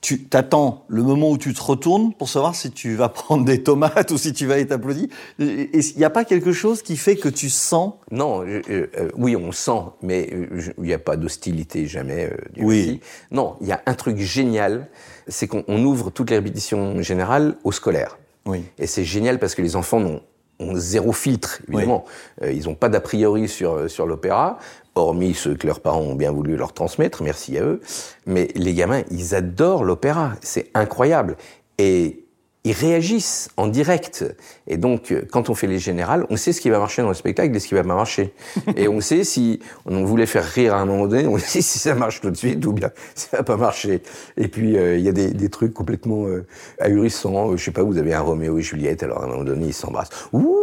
Tu 0.00 0.24
t'attends 0.24 0.84
le 0.88 1.02
moment 1.02 1.30
où 1.30 1.36
tu 1.36 1.52
te 1.52 1.62
retournes 1.62 2.14
pour 2.14 2.28
savoir 2.28 2.54
si 2.54 2.70
tu 2.70 2.94
vas 2.94 3.08
prendre 3.10 3.44
des 3.44 3.62
tomates 3.62 4.10
ou 4.12 4.18
si 4.18 4.32
tu 4.32 4.46
vas 4.46 4.58
être 4.58 4.72
applaudi. 4.72 5.10
Il 5.38 5.68
n'y 5.96 6.04
a 6.04 6.10
pas 6.10 6.24
quelque 6.24 6.52
chose 6.52 6.80
qui 6.82 6.96
fait 6.96 7.16
que 7.16 7.28
tu 7.28 7.50
sens 7.50 7.94
Non, 8.10 8.44
je- 8.46 8.72
euh, 8.72 8.90
euh, 8.98 9.10
oui, 9.16 9.36
on 9.36 9.52
sent, 9.52 9.82
mais 10.02 10.30
euh, 10.32 10.46
il 10.78 10.84
n'y 10.84 10.94
a 10.94 10.98
pas 10.98 11.16
d'hostilité 11.16 11.86
jamais. 11.86 12.30
euh, 12.32 12.36
Oui. 12.64 13.00
Non, 13.30 13.56
il 13.60 13.66
y 13.68 13.72
a 13.72 13.82
un 13.84 13.94
truc 13.94 14.16
génial, 14.18 14.88
c'est 15.28 15.46
qu'on 15.46 15.64
on 15.68 15.84
ouvre 15.84 16.10
toutes 16.10 16.30
les 16.30 16.36
répétitions 16.36 17.02
générales 17.02 17.56
aux 17.64 17.72
scolaires. 17.72 18.18
Oui. 18.46 18.64
Et 18.78 18.86
c'est 18.86 19.04
génial 19.04 19.38
parce 19.38 19.54
que 19.54 19.60
les 19.60 19.76
enfants 19.76 20.00
n'ont 20.00 20.22
ont 20.60 20.76
zéro 20.76 21.12
filtre, 21.12 21.60
évidemment. 21.68 22.04
Euh, 22.42 22.52
ils 22.52 22.64
n'ont 22.64 22.74
pas 22.74 22.88
d'a 22.88 23.00
priori 23.00 23.48
sur, 23.48 23.74
euh, 23.74 23.88
sur 23.88 24.06
l'opéra, 24.06 24.58
hormis 24.94 25.34
ceux 25.34 25.54
que 25.54 25.66
leurs 25.66 25.80
parents 25.80 26.00
ont 26.00 26.14
bien 26.14 26.30
voulu 26.30 26.56
leur 26.56 26.72
transmettre, 26.72 27.22
merci 27.22 27.58
à 27.58 27.62
eux. 27.62 27.80
Mais 28.26 28.48
les 28.54 28.74
gamins, 28.74 29.02
ils 29.10 29.34
adorent 29.34 29.84
l'opéra, 29.84 30.32
c'est 30.40 30.70
incroyable. 30.74 31.36
Et 31.78 32.24
ils 32.64 32.72
réagissent 32.72 33.48
en 33.56 33.68
direct. 33.68 34.24
Et 34.66 34.76
donc, 34.76 35.12
euh, 35.12 35.22
quand 35.30 35.48
on 35.48 35.54
fait 35.54 35.66
les 35.66 35.78
générales, 35.78 36.26
on 36.28 36.36
sait 36.36 36.52
ce 36.52 36.60
qui 36.60 36.68
va 36.68 36.78
marcher 36.78 37.02
dans 37.02 37.08
le 37.08 37.14
spectacle 37.14 37.54
et 37.56 37.58
ce 37.58 37.68
qui 37.68 37.74
va 37.74 37.82
pas 37.82 37.94
marcher. 37.94 38.34
et 38.76 38.86
on 38.86 39.00
sait 39.00 39.24
si 39.24 39.60
on 39.86 40.04
voulait 40.04 40.26
faire 40.26 40.44
rire 40.44 40.74
à 40.74 40.80
un 40.80 40.84
moment 40.84 41.06
donné, 41.06 41.26
on 41.26 41.38
sait 41.38 41.62
si 41.62 41.78
ça 41.78 41.94
marche 41.94 42.20
tout 42.20 42.30
de 42.30 42.36
suite 42.36 42.64
ou 42.66 42.72
bien 42.72 42.90
ça 43.14 43.38
va 43.38 43.42
pas 43.42 43.56
marcher. 43.56 44.02
Et 44.36 44.48
puis, 44.48 44.76
euh, 44.76 44.98
il 44.98 45.04
y 45.04 45.08
a 45.08 45.12
des, 45.12 45.30
des 45.30 45.48
trucs 45.48 45.72
complètement 45.72 46.26
euh, 46.26 46.46
ahurissants. 46.78 47.52
Euh, 47.52 47.56
Je 47.56 47.64
sais 47.64 47.70
pas, 47.70 47.82
vous 47.82 47.98
avez 47.98 48.12
un 48.12 48.20
Roméo 48.20 48.58
et 48.58 48.62
Juliette, 48.62 49.02
alors 49.02 49.22
à 49.22 49.24
un 49.24 49.28
moment 49.28 49.44
donné, 49.44 49.66
ils 49.66 49.74
s'embrassent. 49.74 50.10
Ouh 50.32 50.56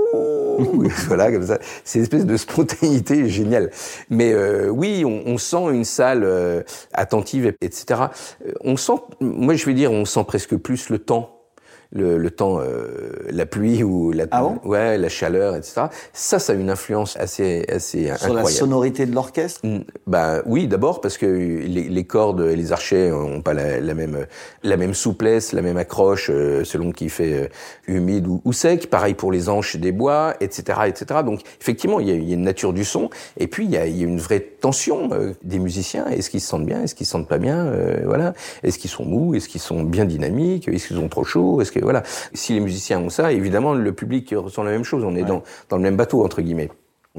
voilà, 1.07 1.31
comme 1.31 1.45
ça. 1.45 1.59
C'est 1.83 1.99
une 1.99 2.03
espèce 2.03 2.25
de 2.25 2.37
spontanéité 2.37 3.29
géniale. 3.29 3.69
Mais 4.09 4.33
euh, 4.33 4.69
oui, 4.69 5.03
on, 5.05 5.23
on 5.25 5.37
sent 5.37 5.71
une 5.71 5.83
salle 5.83 6.27
attentive, 6.93 7.53
etc. 7.61 8.01
On 8.61 8.75
sent, 8.77 8.93
moi 9.19 9.53
je 9.53 9.65
vais 9.65 9.73
dire, 9.73 9.91
on 9.91 10.05
sent 10.05 10.23
presque 10.25 10.55
plus 10.55 10.89
le 10.89 10.99
temps. 10.99 11.36
Le, 11.91 12.17
le 12.17 12.31
temps, 12.31 12.59
euh, 12.59 13.11
la 13.29 13.45
pluie 13.45 13.83
ou 13.83 14.11
la, 14.11 14.25
Ah 14.31 14.41
bon? 14.41 14.59
ouais, 14.65 14.97
la 14.97 15.09
chaleur, 15.09 15.55
etc. 15.55 15.83
Ça, 16.13 16.39
ça 16.39 16.53
a 16.53 16.55
une 16.55 16.69
influence 16.69 17.15
assez, 17.17 17.65
assez 17.69 18.05
Sur 18.05 18.13
incroyable. 18.13 18.43
la 18.43 18.49
sonorité 18.51 19.05
de 19.05 19.13
l'orchestre? 19.15 19.61
Mm, 19.65 19.79
Bah 20.05 20.41
oui, 20.45 20.67
d'abord 20.67 21.01
parce 21.01 21.17
que 21.17 21.25
les, 21.25 21.65
les 21.89 22.03
cordes 22.03 22.41
et 22.41 22.55
les 22.55 22.71
archets 22.71 23.11
ont 23.11 23.41
pas 23.41 23.53
la, 23.53 23.79
la 23.79 23.93
même 23.93 24.25
la 24.63 24.77
même 24.77 24.93
souplesse, 24.93 25.53
la 25.53 25.61
même 25.61 25.77
accroche 25.77 26.29
euh, 26.29 26.63
selon 26.63 26.91
qu'il 26.91 27.09
fait 27.09 27.33
euh, 27.33 27.47
humide 27.87 28.27
ou, 28.27 28.41
ou 28.43 28.53
sec. 28.53 28.89
Pareil 28.89 29.13
pour 29.13 29.31
les 29.31 29.47
anches 29.49 29.75
des 29.77 29.91
bois, 29.91 30.33
etc., 30.41 30.79
etc. 30.87 31.21
Donc 31.25 31.41
effectivement, 31.61 31.99
il 31.99 32.07
y 32.09 32.11
a, 32.11 32.15
il 32.15 32.27
y 32.27 32.31
a 32.31 32.35
une 32.35 32.41
nature 32.43 32.73
du 32.73 32.83
son 32.83 33.09
et 33.37 33.47
puis 33.47 33.65
il 33.65 33.71
y 33.71 33.77
a, 33.77 33.85
il 33.87 33.97
y 33.97 34.01
a 34.03 34.07
une 34.07 34.19
vraie 34.19 34.39
tension 34.41 35.09
euh, 35.13 35.31
des 35.43 35.59
musiciens. 35.59 36.05
Est-ce 36.07 36.29
qu'ils 36.29 36.41
se 36.41 36.47
sentent 36.47 36.65
bien? 36.65 36.83
Est-ce 36.83 36.95
qu'ils 36.95 37.05
se 37.05 37.11
sentent 37.13 37.27
pas 37.29 37.37
bien? 37.37 37.65
Euh, 37.67 38.01
Voilà. 38.05 38.33
Est-ce 38.63 38.77
qu'ils 38.79 38.89
sont 38.89 39.05
mous? 39.05 39.35
Est-ce 39.35 39.47
qu'ils 39.47 39.61
sont 39.61 39.83
bien 39.83 40.05
dynamiques? 40.05 40.67
Est-ce 40.67 40.87
qu'ils 40.87 40.97
ont 40.99 41.07
trop 41.09 41.23
chaud? 41.23 41.61
Est-ce 41.61 41.71
que 41.79 41.83
voilà 41.83 42.03
Si 42.33 42.53
les 42.53 42.59
musiciens 42.59 42.99
ont 42.99 43.09
ça, 43.09 43.31
évidemment, 43.31 43.73
le 43.73 43.91
public 43.93 44.33
ressent 44.37 44.63
la 44.63 44.71
même 44.71 44.83
chose. 44.83 45.03
On 45.03 45.15
est 45.15 45.23
dans 45.23 45.43
dans 45.69 45.77
le 45.77 45.83
même 45.83 45.95
bateau 45.97 46.23
entre 46.23 46.41
guillemets. 46.41 46.69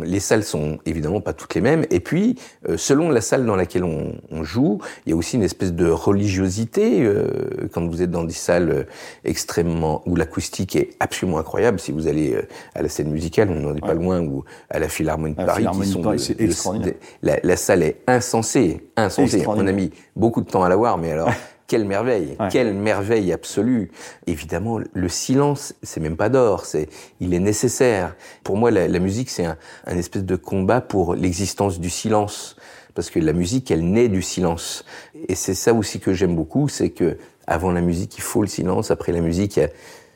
Les 0.01 0.21
salles 0.21 0.45
sont 0.45 0.79
évidemment 0.87 1.21
pas 1.21 1.33
toutes 1.33 1.57
les 1.57 1.61
mêmes. 1.61 1.85
Et 1.91 1.99
puis, 1.99 2.37
euh, 2.69 2.77
selon 2.77 3.11
la 3.11 3.21
salle 3.21 3.45
dans 3.45 3.57
laquelle 3.57 3.83
on, 3.83 4.13
on 4.31 4.45
joue, 4.45 4.79
il 5.05 5.11
y 5.11 5.13
a 5.13 5.17
aussi 5.17 5.35
une 5.35 5.43
espèce 5.43 5.73
de 5.73 5.91
religiosité. 5.91 7.03
euh, 7.03 7.27
quand 7.73 7.85
vous 7.85 8.01
êtes 8.01 8.11
dans 8.13 8.23
des 8.23 8.33
salles 8.33 8.71
euh, 8.71 8.85
extrêmement 9.25 10.03
où 10.07 10.15
l'acoustique 10.15 10.77
est 10.77 10.91
absolument 11.01 11.39
incroyable, 11.39 11.81
si 11.81 11.91
vous 11.91 12.07
allez 12.07 12.37
à 12.77 12.83
la 12.83 12.89
scène 12.89 13.11
musicale, 13.11 13.51
on 13.51 13.59
n'en 13.61 13.75
est 13.75 13.81
pas 13.81 13.95
loin, 13.95 14.21
ou 14.21 14.45
à 14.71 14.79
la 14.79 14.89
Philharmonie 14.89 15.35
de 15.35 15.43
Paris, 15.45 15.63
Philharmonie 15.63 15.87
qui 15.89 15.93
sont 15.93 16.03
Paris, 16.03 16.35
de- 16.79 16.85
de- 16.91 16.95
la, 17.23 17.39
la 17.43 17.57
salle 17.57 17.83
est 17.83 17.97
insensée, 18.07 18.89
insensée. 18.97 19.45
On 19.49 19.67
a 19.67 19.73
mis 19.73 19.91
beaucoup 20.15 20.43
de 20.43 20.49
temps 20.49 20.63
à 20.63 20.69
la 20.69 20.77
voir, 20.77 20.97
mais 20.99 21.11
alors. 21.11 21.31
Quelle 21.69 21.85
merveille, 21.85 22.35
Ouais. 22.41 22.49
quelle 22.51 22.75
merveille 22.75 23.33
absolue. 23.33 23.93
Évidemment, 24.27 24.81
le 24.93 25.09
silence, 25.09 25.75
c'est 25.83 26.01
même 26.01 26.17
pas 26.17 26.31
d'or, 26.31 26.65
c'est, 26.65 26.89
il 27.21 27.33
est 27.35 27.39
nécessaire. 27.41 28.17
Pour 28.43 28.57
moi, 28.57 28.71
la, 28.71 28.89
la 28.89 28.99
musique, 28.99 29.29
c'est 29.31 29.45
un, 29.45 29.57
un 29.87 29.97
espèce 29.97 30.25
de 30.25 30.35
combat 30.35 30.81
pour 30.81 31.15
l'existence 31.15 31.79
du 31.79 31.91
silence. 31.91 32.57
Parce 32.95 33.11
que 33.11 33.21
la 33.21 33.33
musique, 33.35 33.71
elle 33.71 33.85
naît 33.89 34.09
du 34.09 34.23
silence. 34.23 34.85
Et 35.29 35.35
c'est 35.37 35.55
ça 35.55 35.73
aussi 35.75 36.01
que 36.01 36.13
j'aime 36.15 36.35
beaucoup, 36.35 36.69
c'est 36.69 36.91
que 36.91 37.19
avant 37.47 37.71
la 37.71 37.81
musique, 37.83 38.17
il 38.17 38.23
faut 38.23 38.41
le 38.41 38.49
silence. 38.49 38.91
Après 38.91 39.13
la 39.13 39.21
musique, 39.21 39.57
il 39.59 39.61
y 39.61 39.65
a 39.65 39.69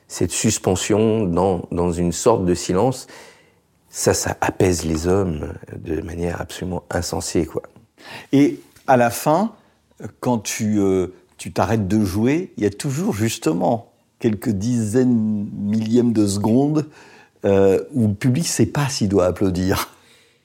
cette 0.08 0.32
suspension 0.32 1.24
dans, 1.24 1.66
dans 1.70 1.92
une 1.92 2.12
sorte 2.12 2.44
de 2.46 2.54
silence. 2.54 3.06
Ça, 3.90 4.14
ça 4.14 4.36
apaise 4.40 4.84
les 4.86 5.06
hommes 5.06 5.52
de 5.76 6.00
manière 6.00 6.40
absolument 6.40 6.82
insensée, 6.90 7.44
quoi. 7.44 7.62
Et 8.32 8.58
à 8.86 8.96
la 8.96 9.10
fin, 9.10 9.52
quand 10.20 10.38
tu 10.38 10.78
euh, 10.80 11.08
tu 11.42 11.52
t'arrêtes 11.52 11.88
de 11.88 12.04
jouer, 12.04 12.52
il 12.56 12.62
y 12.62 12.66
a 12.66 12.70
toujours 12.70 13.12
justement 13.14 13.90
quelques 14.20 14.50
dizaines, 14.50 15.48
millièmes 15.52 16.12
de 16.12 16.24
secondes 16.24 16.86
euh, 17.44 17.82
où 17.92 18.06
le 18.06 18.14
public 18.14 18.44
ne 18.44 18.48
sait 18.48 18.66
pas 18.66 18.88
s'il 18.88 19.08
doit 19.08 19.26
applaudir. 19.26 19.88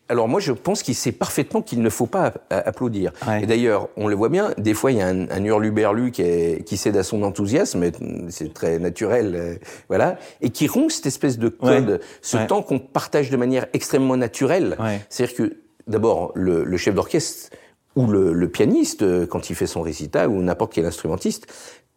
Alors 0.10 0.27
moi, 0.27 0.39
je 0.39 0.51
pense 0.53 0.81
qu'il 0.81 0.95
sait 0.95 1.12
parfaitement 1.12 1.62
qu'il 1.62 1.83
ne 1.83 1.89
faut 1.91 2.07
pas 2.07 2.23
app- 2.25 2.45
applaudir. 2.49 3.12
Ouais. 3.27 3.43
Et 3.43 3.45
d'ailleurs, 3.45 3.89
on 3.95 4.07
le 4.07 4.15
voit 4.15 4.29
bien, 4.29 4.53
des 4.57 4.73
fois, 4.73 4.91
il 4.91 4.97
y 4.97 5.01
a 5.01 5.07
un, 5.07 5.29
un 5.29 5.43
hurluberlu 5.43 6.10
qui, 6.10 6.23
est- 6.23 6.63
qui 6.65 6.77
cède 6.77 6.97
à 6.97 7.03
son 7.03 7.21
enthousiasme, 7.21 7.91
c'est 8.29 8.51
très 8.51 8.79
naturel, 8.79 9.36
euh, 9.36 9.55
voilà, 9.89 10.17
et 10.41 10.49
qui 10.49 10.65
rompt 10.67 10.89
cette 10.91 11.05
espèce 11.05 11.38
de 11.38 11.49
code, 11.49 11.89
Ouais. 11.89 11.99
ce 12.23 12.38
Ouais. 12.38 12.47
temps 12.47 12.63
qu'on 12.63 12.79
partage 12.79 13.29
de 13.29 13.38
manière 13.38 13.67
extrêmement 13.73 14.17
naturelle. 14.17 14.77
C'est-à-dire 15.10 15.36
que, 15.36 15.57
d'abord, 15.86 16.31
le, 16.33 16.63
le 16.63 16.77
chef 16.77 16.95
d'orchestre 16.95 17.51
ou 17.97 18.05
le, 18.05 18.31
le 18.31 18.47
pianiste, 18.47 19.01
euh, 19.01 19.25
quand 19.25 19.49
il 19.49 19.55
fait 19.55 19.65
son 19.65 19.81
récital, 19.81 20.29
ou 20.29 20.41
n'importe 20.43 20.71
quel 20.71 20.86
instrumentiste, 20.86 21.47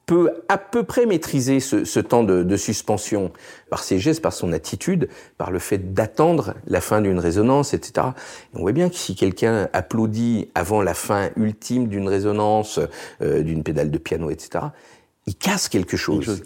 peut 0.07 0.33
à 0.49 0.57
peu 0.57 0.83
près 0.83 1.05
maîtriser 1.05 1.61
ce, 1.61 1.85
ce 1.85 2.01
temps 2.01 2.25
de, 2.25 2.43
de 2.43 2.57
suspension 2.57 3.31
par 3.69 3.85
ses 3.85 3.99
gestes, 3.99 4.23
par 4.23 4.33
son 4.33 4.53
attitude, 4.53 5.09
par 5.37 5.51
le 5.51 5.59
fait 5.59 5.93
d'attendre 5.93 6.55
la 6.67 6.81
fin 6.81 7.03
d'une 7.03 7.19
résonance, 7.19 7.75
etc. 7.75 8.09
Et 8.53 8.57
on 8.57 8.61
voit 8.63 8.73
bien 8.73 8.89
que 8.89 8.97
si 8.97 9.15
quelqu'un 9.15 9.69
applaudit 9.75 10.49
avant 10.55 10.83
la 10.83 10.95
fin 10.95 11.29
ultime 11.37 11.87
d'une 11.87 12.09
résonance, 12.09 12.81
euh, 13.21 13.43
d'une 13.43 13.63
pédale 13.63 13.91
de 13.91 13.99
piano, 13.99 14.31
etc., 14.31 14.65
il 15.27 15.37
casse 15.37 15.69
quelque 15.69 15.99
chose. 15.99 16.25
chose 16.25 16.43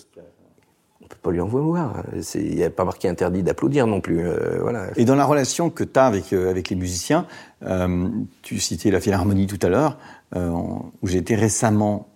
Pas 1.22 1.31
lui 1.31 1.40
en 1.40 1.46
vouloir. 1.46 2.03
Il 2.35 2.55
n'y 2.55 2.64
a 2.64 2.70
pas 2.70 2.85
marqué 2.85 3.09
interdit 3.09 3.42
d'applaudir 3.42 3.87
non 3.87 4.00
plus. 4.00 4.20
euh, 4.20 4.59
voilà. 4.61 4.88
Et 4.96 5.05
dans 5.05 5.14
la 5.14 5.24
relation 5.24 5.70
que 5.70 5.85
tu 5.85 5.98
as 5.98 6.07
avec, 6.07 6.33
euh, 6.33 6.50
avec 6.50 6.70
les 6.70 6.77
musiciens, 6.77 7.27
euh, 7.62 8.09
tu 8.42 8.59
citais 8.59 8.90
la 8.90 9.00
Philharmonie 9.00 9.46
tout 9.46 9.59
à 9.62 9.68
l'heure, 9.68 9.98
où 10.37 11.07
j'ai 11.07 11.18
été 11.18 11.37
récemment, 11.37 12.09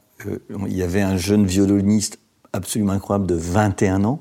il 0.67 0.77
y 0.77 0.83
avait 0.83 1.03
un 1.03 1.17
jeune 1.17 1.47
violoniste 1.47 2.19
absolument 2.53 2.93
incroyable 2.93 3.27
de 3.27 3.37
21 3.37 4.05
ans, 4.05 4.21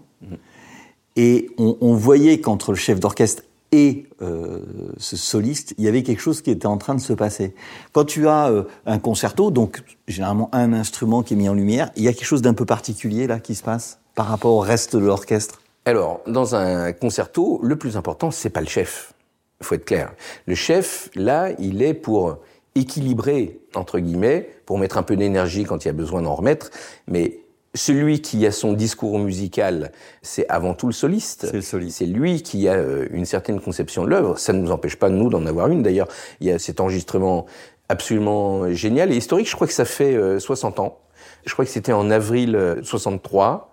et 1.15 1.49
on, 1.57 1.77
on 1.81 1.95
voyait 1.95 2.39
qu'entre 2.39 2.71
le 2.71 2.77
chef 2.77 2.99
d'orchestre 2.99 3.41
et 3.71 4.05
euh, 4.21 4.59
ce 4.97 5.17
soliste, 5.17 5.73
il 5.77 5.83
y 5.83 5.87
avait 5.87 6.03
quelque 6.03 6.21
chose 6.21 6.41
qui 6.41 6.51
était 6.51 6.67
en 6.67 6.77
train 6.77 6.95
de 6.95 7.01
se 7.01 7.13
passer. 7.13 7.53
Quand 7.91 8.05
tu 8.05 8.27
as 8.27 8.49
euh, 8.49 8.63
un 8.85 8.99
concerto, 8.99 9.51
donc 9.51 9.83
généralement 10.07 10.49
un 10.53 10.73
instrument 10.73 11.21
qui 11.23 11.33
est 11.33 11.37
mis 11.37 11.49
en 11.49 11.53
lumière, 11.53 11.91
il 11.95 12.03
y 12.03 12.07
a 12.07 12.13
quelque 12.13 12.25
chose 12.25 12.41
d'un 12.41 12.53
peu 12.53 12.65
particulier 12.65 13.27
là 13.27 13.39
qui 13.39 13.55
se 13.55 13.63
passe 13.63 13.99
par 14.15 14.27
rapport 14.27 14.53
au 14.53 14.59
reste 14.59 14.95
de 14.95 15.05
l'orchestre? 15.05 15.61
Alors, 15.85 16.21
dans 16.27 16.55
un 16.55 16.91
concerto, 16.91 17.59
le 17.63 17.77
plus 17.77 17.95
important, 17.97 18.31
c'est 18.31 18.49
pas 18.49 18.61
le 18.61 18.67
chef. 18.67 19.13
Il 19.61 19.65
faut 19.65 19.75
être 19.75 19.85
clair. 19.85 20.11
Le 20.45 20.55
chef, 20.55 21.09
là, 21.15 21.51
il 21.59 21.81
est 21.81 21.93
pour 21.93 22.39
équilibrer, 22.75 23.59
entre 23.75 23.99
guillemets, 23.99 24.49
pour 24.65 24.79
mettre 24.79 24.97
un 24.97 25.03
peu 25.03 25.15
d'énergie 25.15 25.63
quand 25.63 25.85
il 25.85 25.87
y 25.87 25.89
a 25.89 25.93
besoin 25.93 26.21
d'en 26.21 26.35
remettre. 26.35 26.71
Mais 27.07 27.39
celui 27.77 28.21
qui 28.21 28.45
a 28.45 28.51
son 28.51 28.73
discours 28.73 29.19
musical, 29.19 29.91
c'est 30.21 30.47
avant 30.49 30.73
tout 30.73 30.87
le 30.87 30.93
soliste. 30.93 31.47
C'est 31.47 31.55
le 31.55 31.61
soliste. 31.61 31.97
C'est 31.99 32.05
lui 32.05 32.41
qui 32.41 32.67
a 32.67 32.73
euh, 32.73 33.07
une 33.11 33.25
certaine 33.25 33.59
conception 33.59 34.03
de 34.03 34.09
l'œuvre. 34.09 34.37
Ça 34.37 34.53
ne 34.53 34.59
nous 34.59 34.71
empêche 34.71 34.95
pas, 34.95 35.09
nous, 35.09 35.29
d'en 35.29 35.45
avoir 35.45 35.67
une. 35.67 35.83
D'ailleurs, 35.83 36.07
il 36.41 36.47
y 36.47 36.51
a 36.51 36.59
cet 36.59 36.79
enregistrement 36.79 37.45
absolument 37.89 38.71
génial 38.73 39.11
et 39.11 39.17
historique. 39.17 39.49
Je 39.49 39.55
crois 39.55 39.67
que 39.67 39.73
ça 39.73 39.85
fait 39.85 40.15
euh, 40.15 40.39
60 40.39 40.79
ans. 40.79 40.99
Je 41.45 41.53
crois 41.53 41.65
que 41.65 41.71
c'était 41.71 41.93
en 41.93 42.09
avril 42.11 42.55
euh, 42.55 42.83
63 42.83 43.71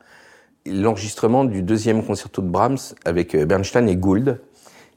l'enregistrement 0.67 1.45
du 1.45 1.63
deuxième 1.63 2.03
concerto 2.05 2.41
de 2.41 2.49
Brahms 2.49 2.79
avec 3.05 3.35
euh, 3.35 3.45
Bernstein 3.45 3.89
et 3.89 3.97
Gould. 3.97 4.41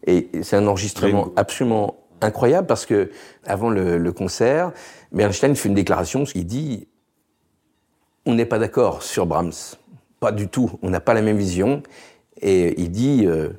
Et 0.06 0.30
c'est 0.42 0.56
un 0.56 0.68
enregistrement 0.68 1.34
absolument 1.36 1.98
incroyable 2.22 2.68
parce 2.68 2.86
que 2.86 3.12
avant 3.46 3.70
le, 3.70 3.98
le 3.98 4.12
concert, 4.14 4.72
Bernstein 5.12 5.56
fait 5.56 5.68
une 5.68 5.76
déclaration, 5.76 6.24
il 6.36 6.46
dit 6.46 6.88
on 8.28 8.36
n'est 8.36 8.46
pas 8.46 8.60
d'accord 8.60 9.02
sur 9.04 9.26
Brahms, 9.26 9.54
pas 10.20 10.32
du 10.34 10.50
tout, 10.50 10.70
on 10.84 10.90
n'a 10.90 11.00
pas 11.00 11.14
la 11.14 11.22
même 11.22 11.38
vision. 11.38 11.82
Et 12.42 12.80
il 12.80 12.92
dit 12.92 13.24
euh, 13.26 13.50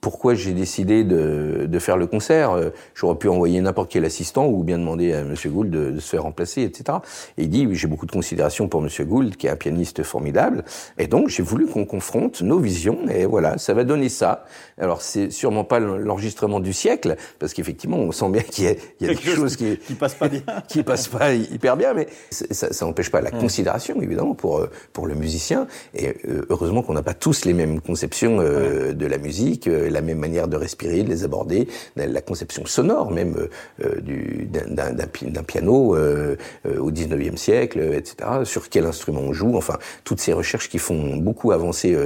pourquoi 0.00 0.34
j'ai 0.34 0.52
décidé 0.52 1.04
de, 1.04 1.66
de 1.68 1.78
faire 1.78 1.96
le 1.96 2.06
concert. 2.06 2.52
Euh, 2.52 2.70
J'aurais 2.94 3.16
pu 3.16 3.28
envoyer 3.28 3.60
n'importe 3.60 3.90
quel 3.90 4.04
assistant 4.04 4.46
ou 4.46 4.62
bien 4.62 4.78
demander 4.78 5.12
à 5.12 5.20
M. 5.20 5.34
Gould 5.46 5.70
de, 5.70 5.90
de 5.90 6.00
se 6.00 6.08
faire 6.08 6.22
remplacer, 6.22 6.62
etc. 6.62 6.98
Et 7.36 7.44
il 7.44 7.50
dit, 7.50 7.66
oui, 7.66 7.74
j'ai 7.74 7.88
beaucoup 7.88 8.06
de 8.06 8.12
considération 8.12 8.68
pour 8.68 8.82
M. 8.82 8.88
Gould, 9.06 9.36
qui 9.36 9.46
est 9.46 9.50
un 9.50 9.56
pianiste 9.56 10.02
formidable. 10.02 10.64
Et 10.98 11.06
donc, 11.06 11.28
j'ai 11.28 11.42
voulu 11.42 11.66
qu'on 11.66 11.84
confronte 11.84 12.42
nos 12.42 12.58
visions. 12.58 13.08
Et 13.08 13.26
voilà, 13.26 13.58
ça 13.58 13.74
va 13.74 13.84
donner 13.84 14.08
ça. 14.08 14.44
Alors, 14.78 15.02
c'est 15.02 15.30
sûrement 15.30 15.64
pas 15.64 15.80
l'enregistrement 15.80 16.60
du 16.60 16.72
siècle, 16.72 17.16
parce 17.38 17.52
qu'effectivement, 17.52 17.98
on 17.98 18.12
sent 18.12 18.30
bien 18.30 18.42
qu'il 18.42 18.64
y 18.64 18.68
a, 18.68 18.74
il 19.00 19.06
y 19.06 19.10
a 19.10 19.14
quelque 19.14 19.34
chose 19.34 19.56
qui, 19.56 19.76
qui 19.78 19.94
passe 19.94 20.14
pas 20.14 20.28
bien. 20.28 20.42
qui 20.68 20.82
passe 20.82 21.08
pas 21.08 21.34
hyper 21.34 21.76
bien, 21.76 21.94
mais 21.94 22.06
ça, 22.30 22.68
n'empêche 22.84 23.10
pas 23.10 23.20
la 23.20 23.30
considération, 23.30 24.00
évidemment, 24.00 24.34
pour, 24.34 24.58
euh, 24.58 24.70
pour 24.92 25.06
le 25.06 25.14
musicien. 25.14 25.66
Et 25.94 26.08
euh, 26.28 26.46
heureusement 26.50 26.82
qu'on 26.82 26.94
n'a 26.94 27.02
pas 27.02 27.14
tous 27.14 27.44
les 27.44 27.52
mêmes 27.52 27.80
conceptions 27.80 28.38
euh, 28.40 28.92
de 28.92 29.06
la 29.06 29.18
musique, 29.18 29.68
la 29.90 30.00
même 30.00 30.18
manière 30.18 30.48
de 30.48 30.56
respirer, 30.56 31.02
de 31.02 31.08
les 31.08 31.24
aborder, 31.24 31.68
la, 31.96 32.20
conception 32.20 32.64
sonore 32.66 33.10
même 33.10 33.48
euh, 33.84 34.00
du- 34.00 34.48
d'un- 34.50 34.68
d'un 34.68 34.92
d'un 34.92 35.06
pi- 35.06 35.30
d'un 35.30 35.42
piano 35.42 35.94
euh, 35.96 36.36
euh, 36.66 36.78
au 36.78 36.90
19e 36.90 37.36
siècle, 37.36 37.78
euh, 37.80 37.96
etc. 37.96 38.28
Sur 38.44 38.68
quel 38.68 38.86
instrument 38.86 39.20
on 39.20 39.32
joue, 39.32 39.56
enfin, 39.56 39.78
toutes 40.04 40.20
ces 40.20 40.32
recherches 40.32 40.68
qui 40.68 40.78
font 40.78 41.16
beaucoup 41.16 41.52
avancer 41.52 41.96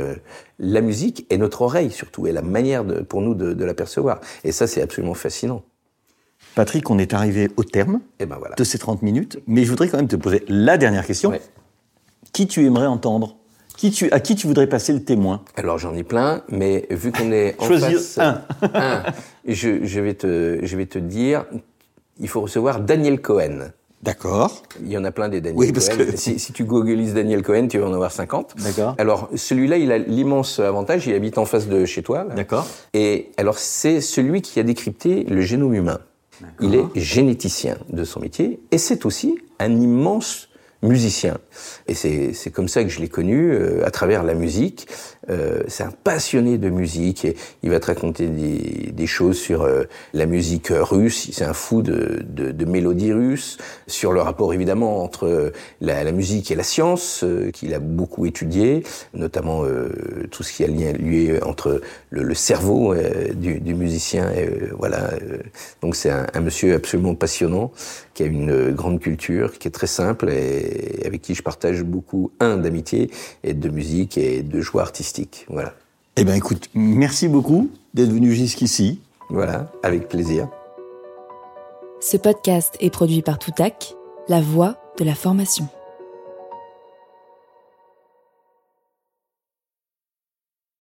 la 0.58 0.80
musique 0.80 1.26
et 1.30 1.38
notre 1.38 1.62
oreille 1.62 1.90
surtout, 1.90 2.26
et 2.26 2.32
la 2.32 2.42
manière 2.42 2.84
de, 2.84 3.00
pour 3.00 3.20
nous 3.22 3.34
de, 3.34 3.52
de 3.52 3.64
l'apercevoir. 3.64 4.20
Et 4.44 4.52
ça, 4.52 4.66
c'est 4.66 4.82
absolument 4.82 5.14
fascinant. 5.14 5.62
Patrick, 6.54 6.90
on 6.90 6.98
est 6.98 7.14
arrivé 7.14 7.48
au 7.56 7.64
terme 7.64 8.00
Et 8.20 8.26
ben 8.26 8.36
voilà. 8.38 8.54
de 8.56 8.64
ces 8.64 8.78
30 8.78 9.02
minutes, 9.02 9.38
mais 9.46 9.64
je 9.64 9.70
voudrais 9.70 9.88
quand 9.88 9.96
même 9.96 10.08
te 10.08 10.16
poser 10.16 10.44
la 10.48 10.76
dernière 10.76 11.06
question. 11.06 11.30
Ouais. 11.30 11.40
Qui 12.32 12.46
tu 12.46 12.64
aimerais 12.66 12.86
entendre? 12.86 13.36
Qui 13.76 13.90
tu, 13.90 14.10
À 14.12 14.20
qui 14.20 14.34
tu 14.36 14.46
voudrais 14.46 14.66
passer 14.68 14.92
le 14.92 15.02
témoin? 15.02 15.42
Alors 15.56 15.78
j'en 15.78 15.94
ai 15.94 16.02
plein, 16.02 16.42
mais 16.48 16.86
vu 16.90 17.10
qu'on 17.12 17.32
est 17.32 17.54
en 17.58 17.66
Choisir 17.66 17.98
face, 17.98 18.18
un. 18.18 18.42
un, 18.74 19.02
je, 19.46 19.84
je 19.84 20.00
vais 20.00 20.14
te, 20.14 20.58
je 20.62 20.76
vais 20.76 20.86
te 20.86 20.98
dire, 20.98 21.44
il 22.20 22.28
faut 22.28 22.40
recevoir 22.40 22.80
Daniel 22.80 23.20
Cohen. 23.20 23.70
D'accord. 24.02 24.62
Il 24.80 24.88
y 24.90 24.98
en 24.98 25.04
a 25.04 25.12
plein 25.12 25.28
des 25.28 25.40
Daniel 25.40 25.58
Oui, 25.58 25.72
parce 25.72 25.88
Cohen. 25.88 25.98
que- 26.10 26.16
Si, 26.16 26.38
si 26.40 26.52
tu 26.52 26.64
googlises 26.64 27.14
Daniel 27.14 27.42
Cohen, 27.42 27.68
tu 27.68 27.78
vas 27.78 27.86
en 27.86 27.92
avoir 27.94 28.10
50. 28.10 28.54
D'accord. 28.58 28.96
Alors 28.98 29.28
celui-là, 29.36 29.76
il 29.78 29.92
a 29.92 29.98
l'immense 29.98 30.58
avantage, 30.58 31.06
il 31.06 31.14
habite 31.14 31.38
en 31.38 31.44
face 31.44 31.68
de 31.68 31.84
chez 31.84 32.02
toi. 32.02 32.24
D'accord. 32.34 32.66
Et 32.94 33.30
alors 33.36 33.58
c'est 33.58 34.00
celui 34.00 34.42
qui 34.42 34.58
a 34.58 34.64
décrypté 34.64 35.22
le 35.24 35.40
génome 35.40 35.74
humain. 35.74 36.00
Il 36.60 36.74
est 36.74 36.86
généticien 36.96 37.76
de 37.90 38.02
son 38.02 38.18
métier 38.18 38.58
et 38.72 38.78
c'est 38.78 39.06
aussi 39.06 39.38
un 39.60 39.70
immense 39.80 40.48
musicien. 40.82 41.38
Et 41.86 41.94
c'est 41.94 42.50
comme 42.50 42.68
ça 42.68 42.82
que 42.82 42.90
je 42.90 43.00
l'ai 43.00 43.08
connu, 43.08 43.52
euh, 43.52 43.86
à 43.86 43.90
travers 43.90 44.22
la 44.22 44.34
musique. 44.34 44.88
Euh, 45.30 45.62
c'est 45.68 45.84
un 45.84 45.92
passionné 45.92 46.58
de 46.58 46.68
musique 46.68 47.24
et 47.24 47.36
il 47.62 47.70
va 47.70 47.78
te 47.78 47.86
raconter 47.86 48.26
des, 48.26 48.90
des 48.92 49.06
choses 49.06 49.38
sur 49.38 49.62
euh, 49.62 49.84
la 50.14 50.26
musique 50.26 50.68
russe. 50.70 51.30
C'est 51.32 51.44
un 51.44 51.52
fou 51.52 51.82
de, 51.82 52.22
de, 52.28 52.50
de 52.50 52.64
mélodies 52.64 53.12
russes, 53.12 53.58
sur 53.86 54.12
le 54.12 54.20
rapport 54.20 54.52
évidemment 54.52 55.02
entre 55.02 55.52
la, 55.80 56.02
la 56.02 56.12
musique 56.12 56.50
et 56.50 56.54
la 56.54 56.62
science, 56.62 57.24
qu'il 57.52 57.74
a 57.74 57.78
beaucoup 57.78 58.26
étudié, 58.26 58.82
notamment 59.14 59.64
tout 60.30 60.42
ce 60.42 60.52
qui 60.52 60.64
a 60.64 60.66
lien 60.66 60.92
lié 60.92 61.38
entre 61.42 61.80
le, 62.10 62.22
le 62.22 62.34
cerveau 62.34 62.94
du, 63.34 63.60
du, 63.60 63.74
musicien. 63.74 64.30
Et, 64.32 64.48
voilà. 64.76 65.10
Donc 65.82 65.96
c'est 65.96 66.10
un, 66.10 66.26
un 66.34 66.40
monsieur 66.40 66.74
absolument 66.74 67.14
passionnant 67.14 67.72
qui 68.14 68.22
a 68.22 68.26
une 68.26 68.70
grande 68.72 69.00
culture, 69.00 69.58
qui 69.58 69.68
est 69.68 69.72
très 69.72 69.86
simple 69.86 70.30
et 70.30 71.02
avec 71.04 71.22
qui 71.22 71.34
je 71.34 71.42
partage 71.42 71.82
beaucoup, 71.82 72.32
un, 72.40 72.56
d'amitié 72.56 73.10
et 73.42 73.54
de 73.54 73.68
musique 73.68 74.18
et 74.18 74.42
de 74.42 74.60
joie 74.60 74.82
artistique. 75.12 75.46
Voilà. 75.48 75.74
Eh 76.16 76.24
bien 76.24 76.34
écoute, 76.34 76.68
merci 76.74 77.28
beaucoup 77.28 77.70
d'être 77.94 78.10
venu 78.10 78.32
jusqu'ici. 78.32 79.00
Voilà, 79.30 79.70
avec 79.82 80.08
plaisir. 80.08 80.48
Ce 82.00 82.16
podcast 82.16 82.76
est 82.80 82.90
produit 82.90 83.22
par 83.22 83.38
Toutac, 83.38 83.94
la 84.28 84.40
voix 84.40 84.76
de 84.98 85.04
la 85.04 85.14
formation. 85.14 85.68